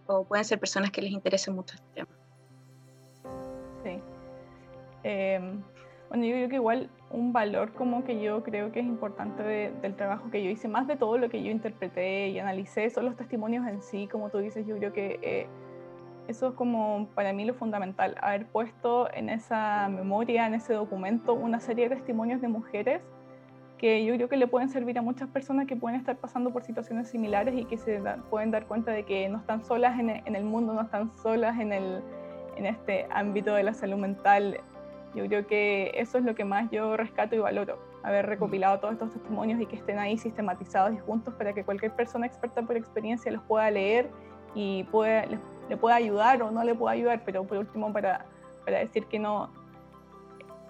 o 0.07 0.25
pueden 0.25 0.45
ser 0.45 0.59
personas 0.59 0.91
que 0.91 1.03
les 1.03 1.13
interese 1.13 1.51
mucho 1.51 1.75
este 1.75 1.89
tema. 1.95 2.11
Sí. 3.85 4.01
Em, 5.05 5.63
bueno, 6.09 6.25
yo 6.25 6.33
creo 6.33 6.49
que 6.49 6.55
igual 6.57 6.91
un 7.11 7.33
valor 7.33 7.73
como 7.73 8.05
que 8.05 8.21
yo 8.21 8.43
creo 8.43 8.73
que 8.73 8.81
es 8.81 8.87
importante 8.87 9.43
del 9.43 9.97
trabajo 9.97 10.31
que 10.31 10.43
yo 10.43 10.51
hice, 10.51 10.69
más 10.69 10.87
de 10.87 10.97
todo 10.97 11.19
lo 11.19 11.29
que 11.29 11.43
yo 11.43 11.51
interpreté 11.51 12.29
y 12.29 12.39
analicé, 12.39 12.91
son 12.91 13.07
los 13.07 13.17
testimonios 13.17 13.67
en 13.67 13.83
sí, 13.83 14.09
como 14.09 14.31
tú 14.31 14.39
dices, 14.39 14.67
yo 14.67 14.77
creo 14.77 14.93
que 14.93 15.19
eh, 15.23 15.47
eso 16.29 16.49
es 16.49 16.55
como 16.55 17.09
para 17.15 17.33
mí 17.33 17.45
lo 17.45 17.55
fundamental, 17.55 18.17
haber 18.21 18.47
puesto 18.47 19.13
en 19.13 19.29
esa 19.29 19.89
memoria, 19.89 20.47
en 20.47 20.55
ese 20.55 20.75
documento, 20.75 21.35
una 21.35 21.61
serie 21.61 21.89
de 21.89 21.97
testimonios 21.97 22.41
de 22.41 22.49
mujeres 22.49 23.03
que 23.83 24.05
yo 24.05 24.15
creo 24.15 24.29
que 24.29 24.37
le 24.37 24.47
pueden 24.47 24.69
servir 24.69 24.97
a 24.97 25.03
muchas 25.03 25.29
personas 25.29 25.67
que 25.67 25.75
pueden 25.75 25.99
estar 25.99 26.17
pasando 26.17 26.53
por 26.53 26.63
situaciones 26.63 27.09
similares 27.09 27.53
y 27.57 27.65
que 27.65 27.77
se 27.77 28.01
pueden 28.31 28.53
dar 28.53 28.67
cuenta 28.67 28.93
de 28.93 29.03
que 29.03 29.29
no 29.29 29.39
están 29.39 29.65
solas 29.65 29.99
en, 29.99 30.09
en 30.09 30.37
el 30.37 30.45
mundo, 30.45 30.73
no 30.73 30.83
están 30.83 31.11
solas 31.17 31.59
en, 31.59 31.73
el, 31.73 32.01
en 32.57 32.67
este 32.67 33.09
ámbito 33.11 33.53
de 33.55 33.65
la 33.65 33.75
salud 33.75 33.97
mental. 33.97 34.61
Yo 35.17 35.27
creo 35.27 35.49
que 35.49 35.91
eso 35.97 36.19
es 36.19 36.25
lo 36.25 36.37
que 36.37 36.45
más 36.45 36.71
yo 36.71 36.97
rescato 36.97 37.35
y 37.35 37.41
valoro, 37.41 37.77
haber 38.05 38.27
recopilado 38.27 38.79
todos 38.79 38.95
estos 38.95 39.15
testimonios 39.15 39.61
y 39.61 39.67
que 39.67 39.75
estén 39.75 39.99
ahí 39.99 40.17
sistematizados 40.17 40.95
y 40.95 40.99
juntos 40.99 41.35
para 41.35 41.53
que 41.53 41.65
cualquier 41.65 41.91
persona 41.91 42.25
experta 42.25 42.63
por 42.63 42.77
experiencia 42.77 43.33
los 43.33 43.43
pueda 43.43 43.69
leer 43.69 44.09
y 44.55 44.85
pueda, 44.93 45.27
le, 45.27 45.77
pueda 45.77 45.97
ayudar 45.97 46.41
o 46.41 46.53
no 46.53 46.63
le 46.63 46.77
pueda 46.77 46.93
ayudar, 46.93 47.23
pero 47.25 47.45
por 47.45 47.59
último 47.59 47.93
para, 47.93 48.27
para 48.65 48.79
decir 48.79 49.07
que 49.07 49.19
no, 49.19 49.51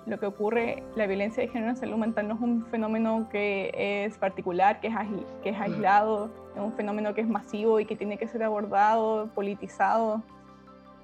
lo 0.07 0.19
que 0.19 0.27
ocurre, 0.27 0.83
la 0.97 1.07
violencia 1.07 1.43
de 1.43 1.49
género 1.49 1.71
en 1.71 1.77
salud 1.77 1.97
mental 1.97 2.27
no 2.29 2.35
es 2.35 2.41
un 2.41 2.67
fenómeno 2.67 3.29
que 3.31 3.71
es 4.05 4.19
particular, 4.19 4.81
que 4.81 4.89
es, 4.89 4.95
que 5.43 5.51
es 5.51 5.61
aislado, 5.61 6.31
es 6.55 6.61
un 6.61 6.73
fenómeno 6.73 7.15
que 7.15 7.21
es 7.21 7.29
masivo 7.29 7.79
y 7.79 7.87
que 7.87 7.95
tiene 7.95 8.19
que 8.19 8.27
ser 8.27 8.43
abordado, 8.43 9.29
politizado, 9.35 10.23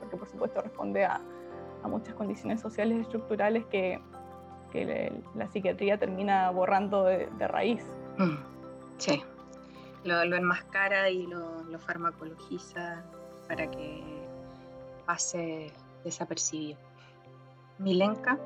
porque 0.01 0.17
por 0.17 0.29
supuesto 0.29 0.61
responde 0.61 1.05
a, 1.05 1.21
a 1.83 1.89
muchas 1.89 2.15
condiciones 2.15 2.61
sociales 2.61 2.99
y 2.99 3.01
estructurales 3.03 3.65
que, 3.67 4.01
que 4.73 5.13
la 5.37 5.49
psiquiatría 5.49 5.99
termina 5.99 6.51
borrando 6.51 7.05
de, 7.05 7.29
raíz. 7.49 7.85
Mm, 8.19 8.37
sí, 8.97 9.23
lo, 10.03 10.25
lo, 10.25 10.37
enmascara 10.37 11.09
y 11.09 11.27
lo, 11.27 11.63
lo 11.65 11.79
farmacologiza 11.79 13.05
para 13.47 13.71
que 13.71 14.03
pase 15.07 15.73
desapercibido. 16.05 16.79
Milenka, 17.79 18.39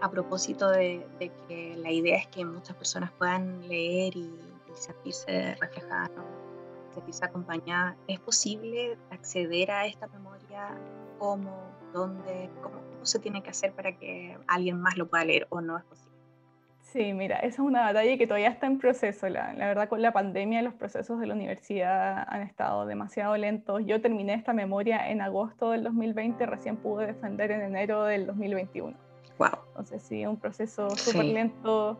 a 0.00 0.10
propósito 0.10 0.68
de, 0.70 1.06
de, 1.18 1.32
que 1.48 1.76
la 1.76 1.90
idea 1.90 2.18
es 2.18 2.26
que 2.28 2.44
muchas 2.44 2.76
personas 2.76 3.10
puedan 3.12 3.66
leer 3.68 4.16
y, 4.16 4.30
sentirse 4.74 5.54
reflejadas, 5.58 6.10
sentirse 6.92 7.24
acompañadas, 7.24 7.96
¿es 8.08 8.20
posible 8.20 8.98
acceder 9.10 9.70
a 9.70 9.86
esta 9.86 10.06
memoria 10.08 10.68
como 11.18 11.70
dónde, 11.92 12.50
cómo, 12.62 12.76
se 13.02 13.18
tiene 13.20 13.42
que 13.42 13.50
hacer 13.50 13.72
para 13.72 13.96
que 13.96 14.36
alguien 14.48 14.80
más 14.80 14.96
lo 14.96 15.06
pueda 15.06 15.24
leer 15.24 15.46
o 15.50 15.60
no 15.60 15.78
es 15.78 15.84
posible. 15.84 16.16
Sí, 16.80 17.12
mira, 17.12 17.36
esa 17.36 17.46
es 17.48 17.58
una 17.58 17.82
batalla 17.82 18.16
que 18.16 18.26
todavía 18.26 18.48
está 18.48 18.66
en 18.66 18.78
proceso. 18.78 19.28
La, 19.28 19.52
la, 19.54 19.66
verdad, 19.66 19.88
con 19.88 20.02
la 20.02 20.12
pandemia 20.12 20.62
los 20.62 20.74
procesos 20.74 21.20
de 21.20 21.26
la 21.26 21.34
universidad 21.34 22.26
han 22.28 22.42
estado 22.42 22.86
demasiado 22.86 23.36
lentos. 23.36 23.82
Yo 23.84 24.00
terminé 24.00 24.34
esta 24.34 24.52
memoria 24.52 25.08
en 25.10 25.20
agosto 25.20 25.70
del 25.70 25.84
2020, 25.84 26.46
recién 26.46 26.76
pude 26.76 27.06
defender 27.06 27.50
en 27.50 27.62
enero 27.62 28.04
del 28.04 28.26
2021. 28.26 29.05
Entonces, 29.76 30.02
sí, 30.02 30.24
un 30.24 30.38
proceso 30.38 30.88
súper 30.90 31.26
lento. 31.26 31.98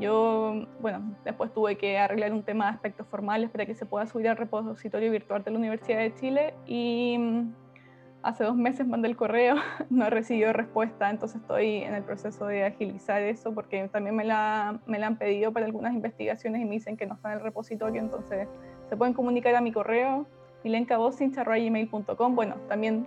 Yo, 0.00 0.66
bueno, 0.80 1.14
después 1.24 1.52
tuve 1.52 1.76
que 1.76 1.98
arreglar 1.98 2.32
un 2.32 2.42
tema 2.42 2.64
de 2.64 2.70
aspectos 2.70 3.06
formales 3.06 3.50
para 3.50 3.66
que 3.66 3.74
se 3.74 3.84
pueda 3.84 4.06
subir 4.06 4.28
al 4.28 4.38
repositorio 4.38 5.10
virtual 5.10 5.44
de 5.44 5.50
la 5.50 5.58
Universidad 5.58 5.98
de 5.98 6.14
Chile 6.14 6.54
y 6.66 7.18
hace 8.22 8.44
dos 8.44 8.56
meses 8.56 8.86
mandé 8.86 9.08
el 9.08 9.16
correo, 9.16 9.56
no 9.90 10.06
he 10.06 10.10
recibido 10.10 10.54
respuesta, 10.54 11.10
entonces 11.10 11.40
estoy 11.42 11.76
en 11.76 11.94
el 11.94 12.02
proceso 12.02 12.46
de 12.46 12.64
agilizar 12.64 13.20
eso 13.22 13.52
porque 13.52 13.86
también 13.88 14.16
me 14.16 14.24
la, 14.24 14.80
me 14.86 14.98
la 14.98 15.08
han 15.08 15.18
pedido 15.18 15.52
para 15.52 15.66
algunas 15.66 15.92
investigaciones 15.92 16.62
y 16.62 16.64
me 16.64 16.72
dicen 16.72 16.96
que 16.96 17.06
no 17.06 17.14
está 17.14 17.32
en 17.32 17.38
el 17.38 17.44
repositorio, 17.44 18.00
entonces 18.00 18.48
se 18.88 18.96
pueden 18.96 19.12
comunicar 19.12 19.54
a 19.54 19.60
mi 19.60 19.70
correo 19.70 20.26
milencabocin.com. 20.64 22.34
Bueno, 22.34 22.56
también 22.68 23.06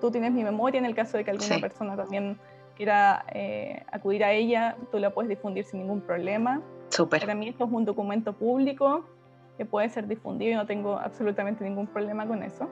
tú 0.00 0.10
tienes 0.10 0.32
mi 0.32 0.44
memoria 0.44 0.78
en 0.78 0.84
el 0.84 0.94
caso 0.94 1.16
de 1.16 1.24
que 1.24 1.30
alguna 1.30 1.58
persona 1.58 1.96
también 1.96 2.38
quiera 2.82 3.24
eh, 3.32 3.84
acudir 3.92 4.24
a 4.24 4.32
ella, 4.32 4.76
tú 4.90 4.98
la 4.98 5.14
puedes 5.14 5.28
difundir 5.28 5.64
sin 5.64 5.78
ningún 5.78 6.00
problema. 6.00 6.60
Súper. 6.88 7.20
Para 7.20 7.36
mí 7.36 7.48
esto 7.48 7.64
es 7.64 7.70
un 7.70 7.84
documento 7.84 8.32
público 8.32 9.04
que 9.56 9.64
puede 9.64 9.88
ser 9.88 10.08
difundido 10.08 10.50
y 10.50 10.54
no 10.56 10.66
tengo 10.66 10.98
absolutamente 10.98 11.62
ningún 11.62 11.86
problema 11.86 12.26
con 12.26 12.42
eso. 12.42 12.68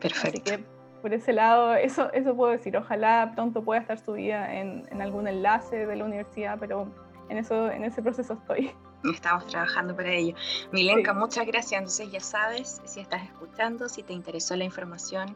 Perfecto. 0.00 0.28
Así 0.28 0.40
que 0.58 0.64
por 1.00 1.14
ese 1.14 1.32
lado, 1.32 1.74
eso, 1.74 2.12
eso 2.12 2.36
puedo 2.36 2.52
decir. 2.52 2.76
Ojalá 2.76 3.32
pronto 3.34 3.62
pueda 3.62 3.80
estar 3.80 3.98
subida 3.98 4.54
en, 4.54 4.86
en 4.90 5.00
algún 5.00 5.26
enlace 5.26 5.86
de 5.86 5.96
la 5.96 6.04
universidad, 6.04 6.58
pero 6.60 6.92
en, 7.30 7.38
eso, 7.38 7.70
en 7.70 7.84
ese 7.84 8.02
proceso 8.02 8.34
estoy. 8.34 8.70
Estamos 9.14 9.46
trabajando 9.46 9.96
para 9.96 10.10
ello. 10.10 10.34
Milenka, 10.72 11.14
muchas 11.14 11.46
gracias. 11.46 11.78
Entonces 11.78 12.12
ya 12.12 12.20
sabes, 12.20 12.82
si 12.84 13.00
estás 13.00 13.22
escuchando, 13.22 13.88
si 13.88 14.02
te 14.02 14.12
interesó 14.12 14.56
la 14.56 14.64
información, 14.64 15.34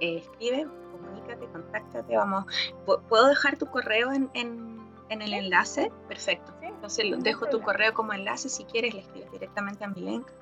eh, 0.00 0.16
escribe, 0.16 0.66
comunícate, 1.00 1.46
contáctate. 1.48 2.16
Vamos, 2.16 2.44
¿puedo 2.84 3.26
dejar 3.26 3.56
tu 3.56 3.66
correo 3.66 4.12
en, 4.12 4.30
en, 4.34 4.78
en 5.08 5.22
el 5.22 5.32
enlace? 5.34 5.90
Perfecto. 6.08 6.52
Entonces 6.62 7.06
dejo 7.22 7.46
tu 7.46 7.60
correo 7.60 7.92
como 7.94 8.12
enlace. 8.12 8.48
Si 8.48 8.64
quieres, 8.64 8.94
le 8.94 9.00
escribes 9.00 9.30
directamente 9.32 9.84
a 9.84 9.88
Milenka 9.88 10.32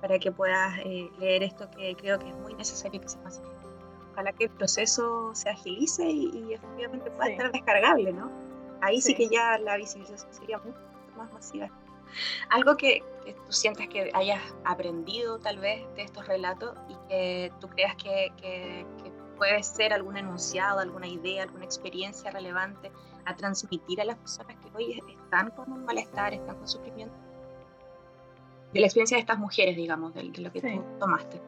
para 0.00 0.18
que 0.18 0.32
puedas 0.32 0.78
eh, 0.84 1.10
leer 1.18 1.42
esto 1.42 1.70
que 1.70 1.94
creo 1.96 2.18
que 2.18 2.28
es 2.28 2.36
muy 2.36 2.54
necesario 2.54 3.00
que 3.00 3.08
se 3.08 3.18
masifique 3.18 3.60
ojalá 4.12 4.32
que 4.32 4.44
el 4.44 4.50
proceso 4.50 5.34
se 5.34 5.48
agilice 5.50 6.04
y, 6.04 6.52
efectivamente 6.52 7.10
pueda 7.10 7.30
estar 7.30 7.52
descargable, 7.52 8.12
¿no? 8.12 8.30
Ahí 8.80 9.00
sí. 9.00 9.14
que 9.14 9.28
ya 9.28 9.58
la 9.58 9.76
visibilización 9.76 10.32
sería 10.32 10.58
mucho 10.58 10.78
más 11.16 11.32
masiva. 11.32 11.68
Algo 12.50 12.76
que, 12.76 13.04
tú 13.46 13.52
sientas 13.52 13.88
que 13.88 14.10
hayas 14.14 14.40
aprendido 14.64 15.38
tal 15.38 15.58
vez 15.58 15.86
de 15.94 16.02
estos 16.02 16.26
relatos 16.26 16.74
y 16.88 16.96
que 17.08 17.52
tú 17.60 17.68
creas 17.68 17.94
que, 17.96 18.32
que, 18.36 18.84
puede 19.40 19.62
ser 19.62 19.94
algún 19.94 20.18
enunciado, 20.18 20.80
alguna 20.80 21.06
idea, 21.06 21.44
alguna 21.44 21.64
experiencia 21.64 22.30
relevante 22.30 22.92
a 23.24 23.34
transmitir 23.34 23.98
a 24.02 24.04
las 24.04 24.18
personas 24.18 24.54
que 24.58 24.68
hoy 24.76 25.02
están 25.08 25.48
con 25.52 25.72
un 25.72 25.82
malestar, 25.86 26.34
están 26.34 26.58
con 26.58 26.68
sufrimiento. 26.68 27.14
De 28.74 28.80
la 28.80 28.86
experiencia 28.86 29.16
de 29.16 29.22
estas 29.22 29.38
mujeres, 29.38 29.76
digamos, 29.76 30.12
de, 30.12 30.24
lo 30.24 30.52
que 30.52 30.60
tú 30.60 30.84
tomaste. 30.98 31.40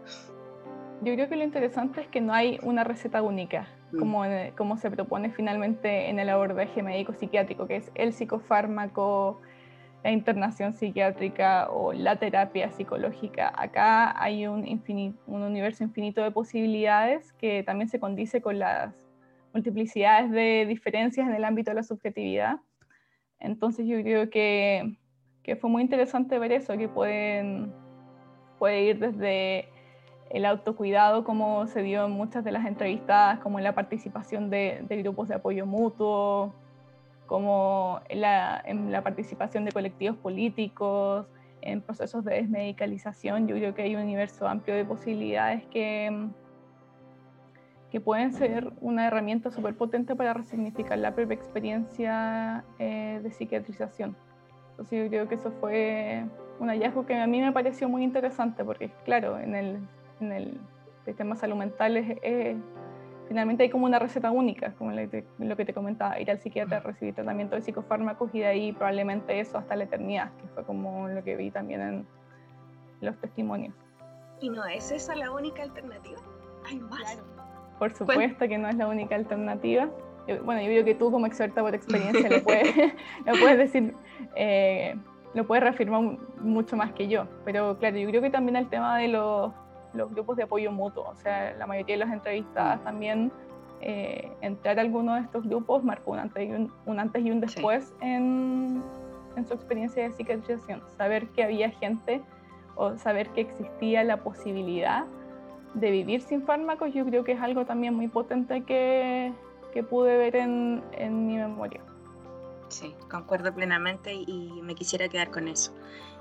Yo 1.03 1.13
creo 1.15 1.29
que 1.29 1.37
lo 1.37 1.45
interesante 1.45 2.01
es 2.01 2.09
que 2.09 2.23
no 2.23 2.33
hay 2.33 2.59
una 2.63 2.83
receta 2.83 3.21
única, 3.21 3.69
mm. 3.93 3.99
como, 3.99 4.23
como 4.57 4.79
se 4.79 4.91
propone 4.91 5.31
finalmente 5.31 6.09
en 6.09 6.19
el 6.19 6.31
abordaje 6.31 6.83
médico-psiquiátrico, 6.83 7.67
que 7.67 7.77
es 7.77 7.91
el 7.95 8.15
psicofármaco, 8.15 9.43
la 10.03 10.11
internación 10.11 10.75
psiquiátrica 10.75 11.71
o 11.71 11.93
la 11.93 12.17
terapia 12.17 12.71
psicológica. 12.71 13.53
Acá 13.57 14.21
hay 14.21 14.47
un, 14.47 14.65
un 15.27 15.43
universo 15.43 15.85
infinito 15.85 16.23
de 16.23 16.31
posibilidades 16.31 17.33
que 17.35 17.63
también 17.63 17.89
se 17.89 18.01
condice 18.01 18.43
con 18.43 18.59
las 18.59 18.95
multiplicidades 19.53 20.31
de 20.31 20.67
diferencias 20.67 21.29
en 21.29 21.35
el 21.35 21.45
ámbito 21.45 21.71
de 21.71 21.77
la 21.77 21.83
subjetividad. 21.83 22.57
Entonces 23.39 23.87
yo 23.87 24.01
creo 24.03 24.31
que, 24.31 24.97
que 25.43 25.57
fue 25.57 25.71
muy 25.71 25.83
interesante 25.83 26.39
ver 26.39 26.53
eso, 26.53 26.77
que 26.77 26.89
pueden, 26.89 27.73
puede 28.59 28.83
ir 28.83 28.99
desde 28.99 29.69
el 30.31 30.47
autocuidado, 30.47 31.25
como 31.25 31.67
se 31.67 31.83
dio 31.83 32.07
en 32.07 32.13
muchas 32.13 32.43
de 32.43 32.53
las 32.53 32.65
entrevistadas, 32.67 33.39
como 33.41 33.59
en 33.59 33.65
la 33.65 33.75
participación 33.75 34.49
de, 34.49 34.85
grupos 34.89 35.29
de 35.29 35.35
apoyo 35.35 35.67
mutuo, 35.67 36.55
como 37.33 38.03
la, 38.11 38.63
en 38.67 38.93
la, 38.93 39.03
participación 39.03 39.65
de 39.65 39.73
colectivos 39.73 40.19
políticos, 40.19 41.27
en 41.63 41.81
procesos 41.81 42.27
de 42.27 42.35
desmedicalización. 42.35 43.49
Yo 43.49 43.57
creo 43.57 43.75
que 43.75 43.81
hay 43.81 43.97
un 43.97 44.03
universo 44.03 44.47
amplio 44.47 44.77
de 44.77 44.85
posibilidades 44.85 45.65
que, 45.69 46.29
que 47.91 48.01
pueden 48.03 48.35
ser 48.35 48.71
una 48.83 49.07
herramienta 49.07 49.51
súper 49.51 49.75
potente 49.75 50.15
para 50.15 50.35
resignificar 50.35 50.99
la 50.99 51.15
propia 51.15 51.35
experiencia 51.35 52.65
eh, 52.79 53.21
de 53.23 53.31
psiquiatrización. 53.31 54.15
Entonces 54.73 55.03
yo 55.03 55.09
creo 55.09 55.27
que 55.27 55.37
eso 55.37 55.53
fue 55.53 56.27
un 56.61 56.69
hallazgo 56.69 57.07
que 57.07 57.15
a 57.15 57.27
mí 57.27 57.41
me 57.41 57.53
pareció 57.53 57.89
muy 57.89 58.05
interesante 58.05 58.63
porque, 58.63 58.91
claro, 59.07 59.39
en 59.39 59.55
el 59.55 59.81
en 60.23 60.33
el 60.33 60.61
sistema 61.05 61.37
salud 61.37 61.57
mental 61.57 61.97
es, 61.97 62.57
finalmente 63.33 63.63
hay 63.63 63.71
como 63.71 63.87
una 63.87 63.99
receta 63.99 64.31
única, 64.31 64.75
como 64.75 64.91
lo 64.91 65.57
que 65.57 65.65
te 65.65 65.73
comentaba, 65.73 66.21
ir 66.21 66.31
al 66.31 66.39
psiquiatra, 66.39 66.81
recibir 66.81 67.15
tratamiento 67.15 67.57
de 67.57 67.63
psicofármacos 67.63 68.31
y 68.35 68.41
de 68.41 68.47
ahí 68.47 68.73
probablemente 68.73 69.41
eso 69.41 69.57
hasta 69.57 69.75
la 69.75 69.85
eternidad, 69.85 70.31
que 70.37 70.47
fue 70.49 70.65
como 70.65 71.09
lo 71.09 71.25
que 71.25 71.37
vi 71.37 71.51
también 71.51 71.81
en 71.81 72.07
los 73.01 73.17
testimonios. 73.17 73.75
¿Y 74.43 74.51
no 74.51 74.67
es 74.67 74.91
esa 74.93 75.15
la 75.15 75.31
única 75.31 75.63
alternativa? 75.63 76.19
Hay 76.69 76.79
más. 76.79 77.23
Por 77.79 77.95
supuesto 77.95 78.47
que 78.47 78.59
no 78.59 78.69
es 78.69 78.77
la 78.77 78.87
única 78.87 79.15
alternativa. 79.15 79.89
bueno, 80.45 80.61
yo 80.61 80.69
creo 80.69 80.85
que 80.85 80.95
tú 80.95 81.11
como 81.11 81.27
experta 81.27 81.63
por 81.63 81.75
experiencia 81.75 82.29
le 82.29 82.41
puedes, 82.43 82.75
puedes 83.25 83.57
decir, 83.57 83.95
eh, 84.37 84.95
lo 85.33 85.47
puedes 85.47 85.65
reafirmar 85.65 86.03
mucho 86.39 86.77
más 86.77 86.93
que 86.93 87.09
yo. 87.09 87.27
Pero 87.47 87.79
claro, 87.79 87.97
yo 87.97 88.09
creo 88.11 88.21
que 88.21 88.31
también 88.31 88.57
el 88.57 88.69
tema 88.69 88.99
de 88.99 89.09
los, 89.09 89.55
los 89.95 90.11
grupos 90.11 90.37
de 90.37 90.45
apoyo 90.45 90.73
mutuo, 90.73 91.09
o 91.09 91.15
sea, 91.17 91.55
la 91.55 91.67
mayoría 91.67 91.97
de 91.97 92.05
las 92.05 92.13
entrevistadas 92.13 92.83
también 92.83 93.33
eh, 93.85 94.31
entrar 94.41 94.79
a 94.79 94.83
alguno 94.83 95.17
de 95.17 95.23
estos 95.23 95.45
grupos 95.45 95.83
marcó 95.83 96.13
un 96.13 96.21
antes 96.21 96.49
y 96.49 96.53
un, 96.53 97.01
antes 97.01 97.25
y 97.25 97.31
un 97.33 97.41
después 97.41 97.93
en, 98.01 98.81
en, 99.37 99.47
su 99.47 99.55
experiencia 99.55 100.05
de 100.05 100.13
cicatrización. 100.13 100.81
Saber 100.97 101.27
que 101.31 101.43
había 101.43 101.71
gente 101.71 102.23
o 102.77 102.97
saber 102.97 103.29
que 103.31 103.41
existía 103.41 104.05
la 104.05 104.19
posibilidad 104.19 105.05
de 105.75 105.91
vivir 105.91 106.23
sin 106.23 106.43
fármacos, 106.43 106.95
yo 106.95 107.05
creo 107.05 107.25
que 107.25 107.33
es 107.33 107.41
algo 107.41 107.65
también 107.65 107.95
muy 107.95 108.07
potente 108.07 108.63
que, 108.63 109.33
que 109.73 109.83
pude 109.83 110.17
ver 110.17 110.37
en, 110.37 110.85
en, 110.93 111.27
mi 111.27 111.37
memoria. 111.37 111.81
Sí, 112.69 112.95
concuerdo 113.11 113.53
plenamente 113.53 114.15
y 114.15 114.61
me 114.63 114.77
quisiera 114.77 115.09
quedar 115.09 115.33
con 115.33 115.49
eso. 115.49 115.75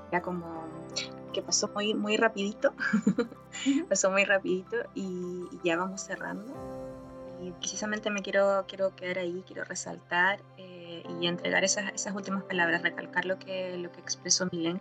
Era 0.10 0.24
como 0.24 0.64
que 1.32 1.42
pasó 1.42 1.70
muy, 1.70 1.94
muy 1.94 2.18
rapidito, 2.18 2.74
pasó 3.90 4.12
muy 4.12 4.26
rapidito 4.26 4.78
y, 4.94 5.46
ya 5.64 5.78
vamos 5.78 6.02
cerrando. 6.02 6.54
Y 7.42 7.52
precisamente 7.52 8.10
me 8.12 8.22
quiero, 8.22 8.66
quiero 8.68 8.96
quedar 8.96 9.20
ahí, 9.20 9.44
quiero 9.48 9.64
resaltar 9.64 10.40
eh, 10.58 11.04
y 11.20 11.28
entregar 11.28 11.64
esas, 11.64 11.92
esas 11.94 12.14
últimas 12.14 12.44
palabras, 12.44 12.84
recalcar 12.84 13.26
lo 13.26 13.40
que, 13.40 13.78
lo 13.78 13.92
que 13.92 14.00
expresó 14.00 14.48
Milen, 14.52 14.80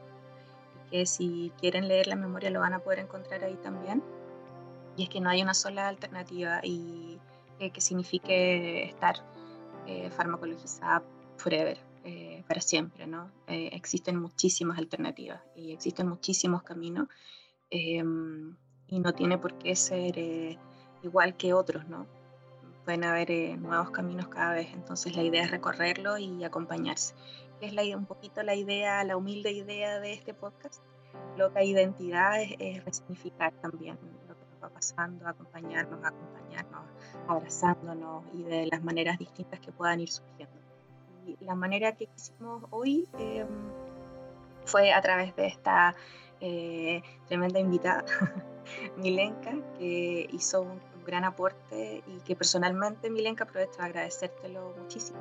que 0.90 1.06
si 1.06 1.52
quieren 1.58 1.88
leer 1.88 2.06
la 2.06 2.16
memoria 2.16 2.50
lo 2.50 2.60
van 2.60 2.74
a 2.74 2.80
poder 2.80 2.98
encontrar 2.98 3.44
ahí 3.44 3.56
también. 3.62 4.02
Y 4.96 5.04
es 5.04 5.08
que 5.08 5.20
no 5.20 5.30
hay 5.30 5.40
una 5.42 5.54
sola 5.54 5.88
alternativa 5.88 6.60
y 6.62 7.18
eh, 7.60 7.70
que 7.70 7.80
signifique 7.80 8.84
estar 8.84 9.16
eh, 9.86 10.10
farmacologizada 10.10 11.02
forever, 11.36 11.78
eh, 12.04 12.44
para 12.48 12.60
siempre, 12.60 13.06
¿no? 13.06 13.30
existen 13.46 14.16
muchísimas 14.20 14.78
alternativas 14.78 15.40
y 15.54 15.72
existen 15.72 16.08
muchísimos 16.08 16.62
caminos 16.62 17.08
em, 17.70 18.56
y 18.86 19.00
no 19.00 19.12
tiene 19.12 19.38
por 19.38 19.58
qué 19.58 19.76
ser 19.76 20.58
igual 21.02 21.36
que 21.36 21.52
otros, 21.52 21.86
¿no? 21.88 22.06
Pueden 22.84 23.04
haber 23.04 23.58
nuevos 23.58 23.90
caminos 23.90 24.28
cada 24.28 24.54
vez, 24.54 24.68
entonces 24.72 25.14
la 25.14 25.22
idea 25.22 25.42
es 25.42 25.50
recorrerlo 25.50 26.18
y 26.18 26.42
acompañarse. 26.44 27.14
Es 27.60 27.72
la, 27.74 27.82
un 27.96 28.06
poquito 28.06 28.42
la 28.42 28.54
idea, 28.54 29.04
la 29.04 29.16
humilde 29.16 29.52
idea 29.52 30.00
de 30.00 30.14
este 30.14 30.32
podcast. 30.32 30.82
Lo 31.36 31.52
que 31.52 31.64
identidad 31.64 32.40
es, 32.40 32.54
es 32.58 32.84
resignificar 32.84 33.52
también 33.60 33.98
va 34.62 34.68
pasando, 34.68 35.26
acompañarnos, 35.26 36.04
acompañarnos, 36.04 36.82
abrazándonos 37.26 38.24
y 38.34 38.42
de 38.42 38.66
las 38.66 38.82
maneras 38.82 39.18
distintas 39.18 39.60
que 39.60 39.72
puedan 39.72 40.00
ir 40.00 40.10
surgiendo. 40.10 40.59
Y 41.26 41.36
la 41.44 41.54
manera 41.54 41.92
que 41.92 42.08
hicimos 42.16 42.62
hoy 42.70 43.08
em, 43.18 43.46
fue 44.64 44.92
a 44.92 45.00
través 45.00 45.34
de 45.36 45.46
esta 45.46 45.94
eh, 46.40 47.02
tremenda 47.26 47.58
invitada, 47.60 48.04
Milenka, 48.96 49.52
que 49.78 50.28
hizo 50.32 50.62
un, 50.62 50.90
gran 51.06 51.24
aporte 51.24 52.04
y 52.06 52.20
que 52.20 52.36
personalmente, 52.36 53.08
Milenka, 53.08 53.44
aprovecho 53.44 53.80
a 53.80 53.86
agradecértelo 53.86 54.74
muchísimo. 54.78 55.18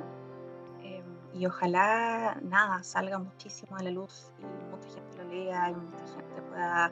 Em, 0.84 1.04
y 1.34 1.46
ojalá, 1.46 2.38
nada, 2.44 2.84
salga 2.84 3.18
muchísimo 3.18 3.78
a 3.78 3.84
la 3.84 3.90
luz 3.90 4.30
y 4.40 4.44
mucha 4.70 4.90
gente 4.90 5.18
lo 5.18 5.24
lea 5.24 5.70
y 5.70 5.76
mucha 5.76 6.06
gente 6.06 6.42
pueda 6.50 6.92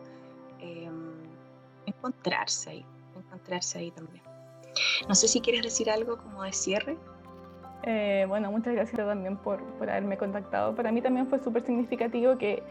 encontrarse 1.86 2.70
ahí, 2.70 2.86
encontrarse 3.16 3.80
ahí 3.80 3.92
también. 3.92 4.24
No 5.08 5.16
sé 5.16 5.28
si 5.28 5.42
quieres 5.42 5.64
decir 5.64 5.90
algo 5.90 6.18
como 6.18 6.44
de 6.44 6.54
cierre. 6.54 6.98
Eh, 7.84 8.26
bueno, 8.28 8.52
muchas 8.52 8.74
gracias 8.74 8.98
también 8.98 9.38
por, 9.38 9.64
por, 9.78 9.90
haberme 9.90 10.18
contactado. 10.18 10.76
Para 10.76 10.92
mí 10.92 11.02
también 11.02 11.28
fue 11.28 11.40
súper 11.40 11.64
significativo 11.64 12.38
que, 12.38 12.64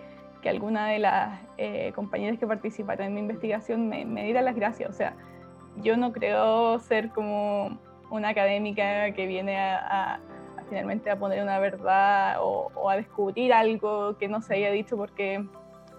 que, 0.42 0.48
alguna 0.48 0.88
de 0.88 0.98
las 0.98 1.40
eh, 1.58 1.92
compañeras 1.94 2.38
que 2.38 2.46
participaron 2.46 3.06
en 3.06 3.14
mi 3.14 3.20
investigación 3.20 3.88
me, 3.88 4.04
diera 4.04 4.42
las 4.42 4.56
gracias. 4.56 4.90
O 4.90 4.92
sea, 4.92 5.14
yo 5.76 5.96
no 5.96 6.12
creo 6.12 6.78
ser 6.80 7.10
como 7.10 7.78
una 8.10 8.30
académica 8.30 9.12
que 9.12 9.26
viene 9.26 9.58
a, 9.58 10.20
finalmente 10.68 11.10
a 11.10 11.18
poner 11.18 11.42
una 11.42 11.58
verdad 11.58 12.36
o, 12.40 12.70
o 12.74 12.90
a 12.90 12.96
descubrir 12.96 13.52
algo 13.52 14.16
que 14.18 14.28
no 14.28 14.40
se 14.40 14.54
haya 14.54 14.70
dicho 14.70 14.96
porque 14.96 15.44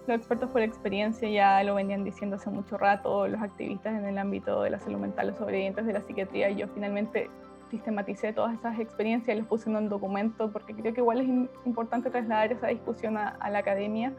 los 0.07 0.17
expertos 0.17 0.49
por 0.51 0.61
experiencia 0.61 1.29
ya 1.29 1.63
lo 1.63 1.75
venían 1.75 2.03
diciendo 2.03 2.37
hace 2.37 2.49
mucho 2.49 2.77
rato, 2.77 3.27
los 3.27 3.41
activistas 3.41 3.93
en 3.93 4.05
el 4.05 4.17
ámbito 4.17 4.61
de 4.61 4.69
la 4.69 4.79
salud 4.79 4.99
mental, 4.99 5.27
los 5.27 5.37
sobrevivientes 5.37 5.85
de 5.85 5.93
la 5.93 6.01
psiquiatría, 6.01 6.49
yo 6.51 6.67
finalmente 6.69 7.29
sistematicé 7.69 8.33
todas 8.33 8.53
esas 8.53 8.79
experiencias 8.79 9.35
y 9.35 9.39
las 9.39 9.47
puse 9.47 9.69
en 9.69 9.75
un 9.75 9.89
documento 9.89 10.51
porque 10.51 10.73
creo 10.73 10.93
que 10.93 11.01
igual 11.01 11.21
es 11.21 11.27
importante 11.65 12.09
trasladar 12.09 12.51
esa 12.51 12.67
discusión 12.67 13.17
a, 13.17 13.49
la 13.49 13.59
academia 13.59 14.13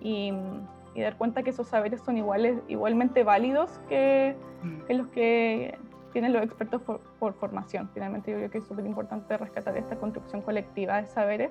y, 0.00 0.32
dar 0.96 1.16
cuenta 1.16 1.42
que 1.42 1.50
esos 1.50 1.66
saberes 1.66 2.00
son 2.02 2.16
iguales, 2.16 2.56
igualmente 2.68 3.24
válidos 3.24 3.80
que, 3.88 4.36
mm. 4.62 4.80
que 4.86 4.94
los 4.94 5.08
que 5.08 5.76
tienen 6.12 6.32
los 6.32 6.44
expertos 6.44 6.80
por, 6.82 7.00
por, 7.18 7.34
formación. 7.34 7.90
Finalmente 7.92 8.30
yo 8.30 8.36
creo 8.36 8.50
que 8.50 8.58
es 8.58 8.66
súper 8.66 8.86
importante 8.86 9.36
rescatar 9.36 9.76
esta 9.76 9.96
construcción 9.96 10.42
colectiva 10.42 11.02
de 11.02 11.08
saberes 11.08 11.50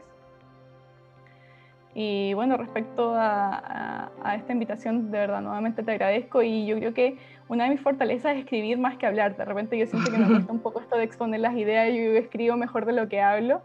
y 1.95 2.33
bueno, 2.33 2.57
respecto 2.57 3.13
a, 3.15 4.09
esta 4.35 4.51
invitación, 4.53 5.11
de 5.11 5.19
verdad, 5.19 5.41
nuevamente 5.41 5.83
te 5.83 5.91
agradezco 5.91 6.41
y 6.41 6.65
yo 6.65 6.77
creo 6.77 6.93
que 6.93 7.17
una 7.47 7.65
de 7.65 7.71
mis 7.71 7.81
fortalezas 7.81 8.33
es 8.33 8.39
escribir 8.39 8.77
más 8.77 8.97
que 8.97 9.05
hablar. 9.05 9.35
De 9.35 9.45
repente 9.45 9.77
yo 9.77 9.85
siento 9.85 10.11
que 10.11 10.17
me 10.17 10.27
cuesta 10.27 10.51
un 10.51 10.59
poco 10.59 10.79
esto 10.79 10.97
de 10.97 11.03
exponer 11.03 11.39
las 11.39 11.55
ideas, 11.55 11.93
yo 11.93 12.17
escribo 12.17 12.57
mejor 12.57 12.85
de 12.85 12.93
lo 12.93 13.07
que 13.07 13.21
hablo, 13.21 13.61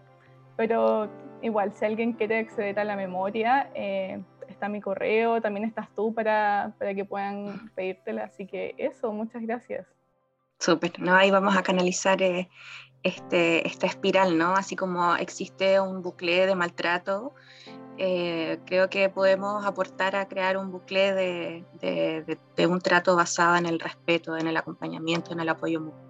pero 0.57 1.09
igual, 1.43 1.73
si 1.73 1.85
alguien 1.85 2.13
quiere 2.13 2.39
acceder 2.39 2.79
a 2.81 2.85
la 2.85 2.97
memoria, 2.97 3.71
eh, 3.75 4.21
está 4.49 4.69
mi 4.69 4.81
correo, 4.81 5.41
también 5.41 5.65
estás 5.65 5.89
tú 5.95 6.13
para, 6.13 6.75
para 6.79 6.95
que 6.95 7.05
puedan 7.05 7.71
pedírtela. 7.75 8.25
Así 8.25 8.47
que 8.47 8.75
eso, 8.77 9.13
muchas 9.13 9.43
gracias. 9.43 9.87
Súper, 10.59 10.99
¿no? 10.99 11.15
Ahí 11.15 11.31
vamos 11.31 11.57
a 11.57 11.63
canalizar 11.63 12.21
eh, 12.21 12.49
este, 13.03 13.67
esta 13.67 13.87
espiral, 13.87 14.37
¿no? 14.37 14.55
Así 14.55 14.75
como 14.75 15.15
existe 15.17 15.79
un 15.81 16.03
bucle 16.03 16.47
de 16.47 16.55
maltrato, 16.55 17.35
eh, 17.99 18.61
creo 18.65 18.89
que 18.89 19.09
podemos 19.09 19.67
aportar 19.67 20.15
a 20.15 20.29
crear 20.29 20.57
un 20.57 20.71
bucle 20.71 21.13
de, 21.15 22.67
un 22.69 22.81
trato 22.81 23.17
basado 23.17 23.57
en 23.57 23.67
el 23.67 23.81
respeto, 23.81 24.37
en 24.37 24.47
el 24.47 24.57
acompañamiento, 24.57 25.33
en 25.33 25.41
el 25.41 25.49
apoyo 25.49 25.81
mutuo. 25.81 26.09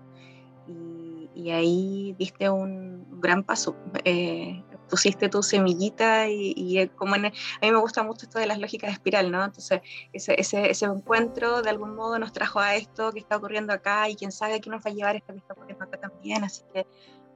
Y, 1.35 1.51
ahí 1.51 2.15
diste 2.19 2.51
un 2.51 3.21
gran 3.21 3.43
paso. 3.43 3.75
Eh, 4.05 4.63
pusiste 4.91 5.29
tu 5.29 5.43
semillita 5.43 6.29
y, 6.29 6.89
como 6.97 7.15
a 7.15 7.19
mí 7.19 7.31
me 7.63 7.77
gusta 7.77 8.03
mucho 8.03 8.27
esto 8.27 8.39
de 8.39 8.47
las 8.47 8.59
lógicas 8.59 8.89
de 8.89 8.95
espiral, 8.95 9.31
¿no? 9.31 9.45
Entonces, 9.45 9.81
ese, 10.13 10.39
ese, 10.39 10.71
ese, 10.71 10.85
encuentro 10.87 11.63
de 11.63 11.71
algún 11.71 11.95
modo 11.95 12.19
nos 12.19 12.33
trajo 12.33 12.59
a 12.59 12.75
esto 12.77 13.13
que 13.13 13.21
está 13.21 13.37
ocurriendo 13.37 13.73
acá 13.73 14.09
y 14.11 14.17
quién 14.17 14.33
sabe 14.33 14.61
qué 14.61 14.69
nos 14.69 14.85
va 14.85 14.91
a 14.91 14.95
llevar 14.95 15.17
esto 15.17 15.33
que 15.33 15.39
está 15.39 15.55
ocurriendo 15.55 15.85
acá 15.85 15.99
también. 15.99 16.45
Así 16.45 16.63
que, 16.75 16.87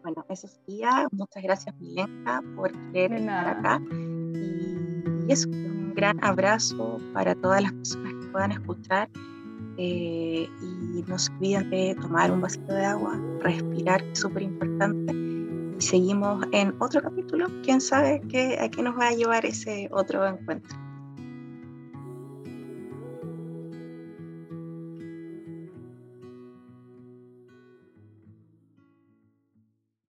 bueno, 0.03 0.27
eso 0.29 0.49
sería. 0.49 1.07
Muchas 1.13 1.43
gracias, 1.43 1.75
Milenka, 1.77 2.43
por 2.57 2.73
querer 2.93 3.13
estar 3.21 3.49
acá. 3.49 3.81
Y, 5.33 5.47
un 5.47 5.95
gran 5.95 6.23
abrazo 6.25 6.99
para 7.13 7.35
todas 7.35 7.63
las 7.63 7.73
personas 7.73 8.15
que 8.15 8.27
puedan 8.29 8.53
escuchar. 8.53 9.09
Eh, 9.79 10.47
y 10.61 11.03
no 11.09 11.19
se 11.19 11.33
olviden 11.33 11.71
de 11.71 11.97
tomar 12.01 12.31
un 12.31 12.43
vasito 12.43 12.75
de 12.75 12.85
agua, 12.85 13.19
respirar, 13.41 14.03
que 14.05 14.13
es 14.13 14.19
súper 14.19 14.43
importante 14.43 15.33
seguimos 15.83 16.45
en 16.53 16.75
otro 16.79 17.03
capítulo. 17.03 17.47
Quién 17.63 17.81
sabe 17.81 18.23
qué, 18.29 18.59
a 18.61 18.69
qué 18.71 18.83
nos 18.83 18.97
va 18.97 19.09
a 19.09 19.13
llevar 19.13 19.45
ese 19.45 19.89
otro 19.93 20.27
encuentro. 20.27 20.79